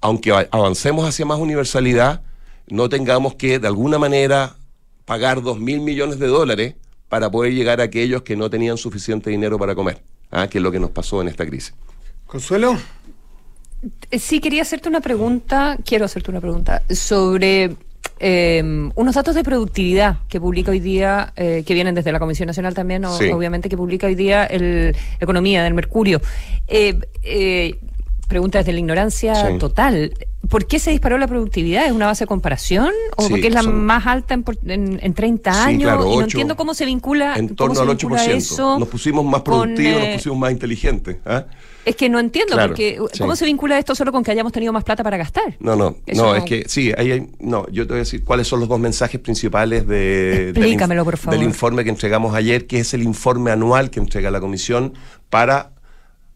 [0.00, 2.22] aunque avancemos hacia más universalidad,
[2.68, 4.56] no tengamos que de alguna manera
[5.04, 6.74] pagar dos mil millones de dólares
[7.08, 10.46] para poder llegar a aquellos que no tenían suficiente dinero para comer, ¿ah?
[10.48, 11.74] que es lo que nos pasó en esta crisis.
[12.26, 12.78] Consuelo.
[14.10, 17.76] Eh, sí, quería hacerte una pregunta, quiero hacerte una pregunta sobre
[18.18, 22.46] eh, unos datos de productividad que publica hoy día, eh, que vienen desde la Comisión
[22.46, 26.20] Nacional también, obviamente, que publica hoy día el Economía del Mercurio.
[28.28, 30.12] pregunta desde la ignorancia total.
[30.48, 31.86] ¿Por qué se disparó la productividad?
[31.86, 32.90] ¿Es una base de comparación?
[33.16, 35.82] ¿O porque es la más alta en, 30 años?
[35.82, 37.36] y no entiendo cómo se vincula.
[37.36, 38.78] En torno al 8%.
[38.78, 41.16] nos pusimos más productivos, nos pusimos más inteligentes.
[41.24, 41.46] ¿ah?
[41.84, 44.84] Es que no entiendo, porque ¿cómo se vincula esto solo con que hayamos tenido más
[44.84, 45.56] plata para gastar?
[45.60, 48.48] No, no, no, es que sí, ahí hay, no, yo te voy a decir cuáles
[48.48, 51.38] son los dos mensajes principales de, Explícamelo, por favor.
[51.38, 54.92] del informe que entregamos ayer, que es el informe anual que entrega la Comisión
[55.30, 55.72] para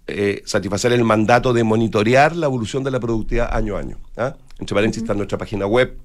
[0.06, 3.98] eh, satisfacer el mandato de monitorear la evolución de la productividad año a año.
[4.16, 4.36] ¿ah?
[4.58, 5.96] Entre paréntesis está en nuestra página web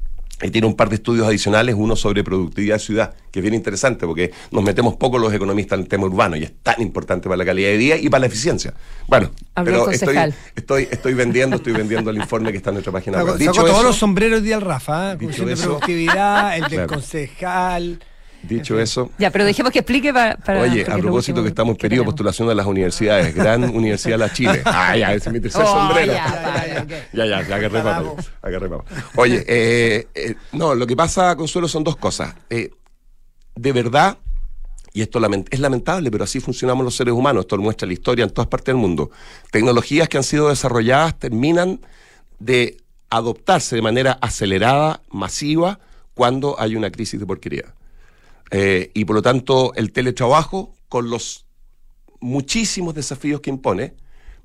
[0.42, 3.54] y tiene un par de estudios adicionales, uno sobre productividad de ciudad, que es bien
[3.54, 7.28] interesante porque nos metemos poco los economistas en el tema urbano y es tan importante
[7.28, 8.74] para la calidad de vida y para la eficiencia.
[9.08, 10.18] Bueno, pero estoy,
[10.56, 13.38] estoy, estoy, vendiendo, estoy vendiendo el informe que está en nuestra página web.
[13.38, 15.18] Dicho todos los sombreros día al Rafa, ¿eh?
[15.18, 18.00] Dicho de productividad, el del concejal.
[18.42, 19.12] Dicho eso.
[19.18, 20.62] Ya, pero dejemos que explique para.
[20.62, 24.18] Oye, a propósito que estamos en periodo de postulación de las universidades, Gran Universidad de
[24.18, 24.62] la Chile.
[24.72, 26.14] Ah, ya, ese es mi tercer oh, sombrero.
[26.14, 27.80] Ya, ya, ya, ya, agarré
[28.42, 28.70] Agarré
[29.16, 32.34] Oye, eh, eh, no, lo que pasa, Consuelo, son dos cosas.
[32.50, 32.72] Eh,
[33.56, 34.18] de verdad,
[34.94, 35.20] y esto
[35.50, 38.48] es lamentable, pero así funcionamos los seres humanos, esto lo muestra la historia en todas
[38.48, 39.12] partes del mundo.
[39.52, 41.82] Tecnologías que han sido desarrolladas terminan
[42.40, 42.78] de
[43.10, 45.80] adoptarse de manera acelerada, masiva,
[46.14, 47.74] cuando hay una crisis de porquería.
[48.52, 51.45] Eh, y por lo tanto, el teletrabajo, con los
[52.20, 53.93] muchísimos desafíos que impone,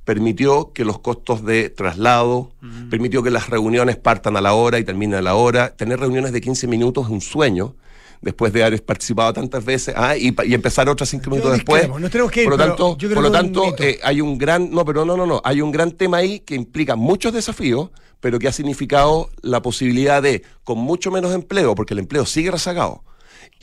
[0.05, 2.53] permitió que los costos de traslado,
[2.91, 5.75] permitió que las reuniones partan a la hora y terminen a la hora.
[5.75, 7.75] Tener reuniones de 15 minutos es un sueño,
[8.21, 11.87] después de haber participado tantas veces, ah, y, empezar otras cinco minutos después.
[11.87, 15.41] por lo tanto, por lo tanto eh, hay un gran, no, pero no, no, no,
[15.45, 17.91] hay un gran tema ahí que implica muchos desafíos,
[18.21, 22.51] pero que ha significado la posibilidad de, con mucho menos empleo, porque el empleo sigue
[22.51, 23.05] rezagado,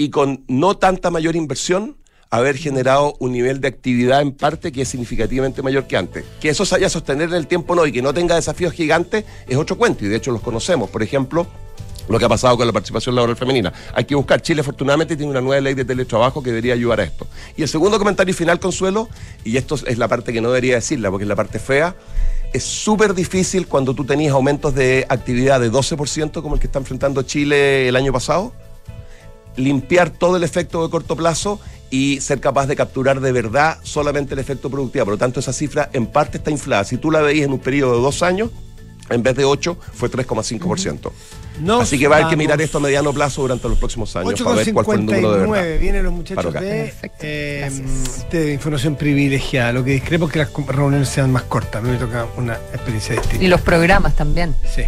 [0.01, 1.95] y con no tanta mayor inversión,
[2.31, 6.25] haber generado un nivel de actividad en parte que es significativamente mayor que antes.
[6.39, 9.25] Que eso se haya sostener en el tiempo no y que no tenga desafíos gigantes
[9.47, 10.89] es otro cuento y de hecho los conocemos.
[10.89, 11.45] Por ejemplo,
[12.09, 13.71] lo que ha pasado con la participación laboral femenina.
[13.93, 14.41] Hay que buscar.
[14.41, 17.27] Chile afortunadamente tiene una nueva ley de teletrabajo que debería ayudar a esto.
[17.55, 19.07] Y el segundo comentario final, Consuelo,
[19.43, 21.95] y esto es la parte que no debería decirla porque es la parte fea,
[22.53, 26.79] es súper difícil cuando tú tenías aumentos de actividad de 12% como el que está
[26.79, 28.51] enfrentando Chile el año pasado
[29.55, 34.33] limpiar todo el efecto de corto plazo y ser capaz de capturar de verdad solamente
[34.33, 35.05] el efecto productivo.
[35.05, 36.83] Por lo tanto, esa cifra en parte está inflada.
[36.85, 38.49] Si tú la veías en un periodo de dos años,
[39.09, 41.11] en vez de 8, fue 3,5%.
[41.81, 44.41] Así que va a haber que mirar esto a mediano plazo durante los próximos años
[44.41, 45.79] para ver cuál fue el número de verdad.
[45.79, 47.69] Vienen los muchachos de, eh,
[48.31, 49.73] de, información privilegiada.
[49.73, 51.81] Lo que discrepo es que las reuniones sean más cortas.
[51.81, 53.43] A mí me toca una experiencia distinta.
[53.43, 54.55] Y los programas también.
[54.63, 54.79] Sí.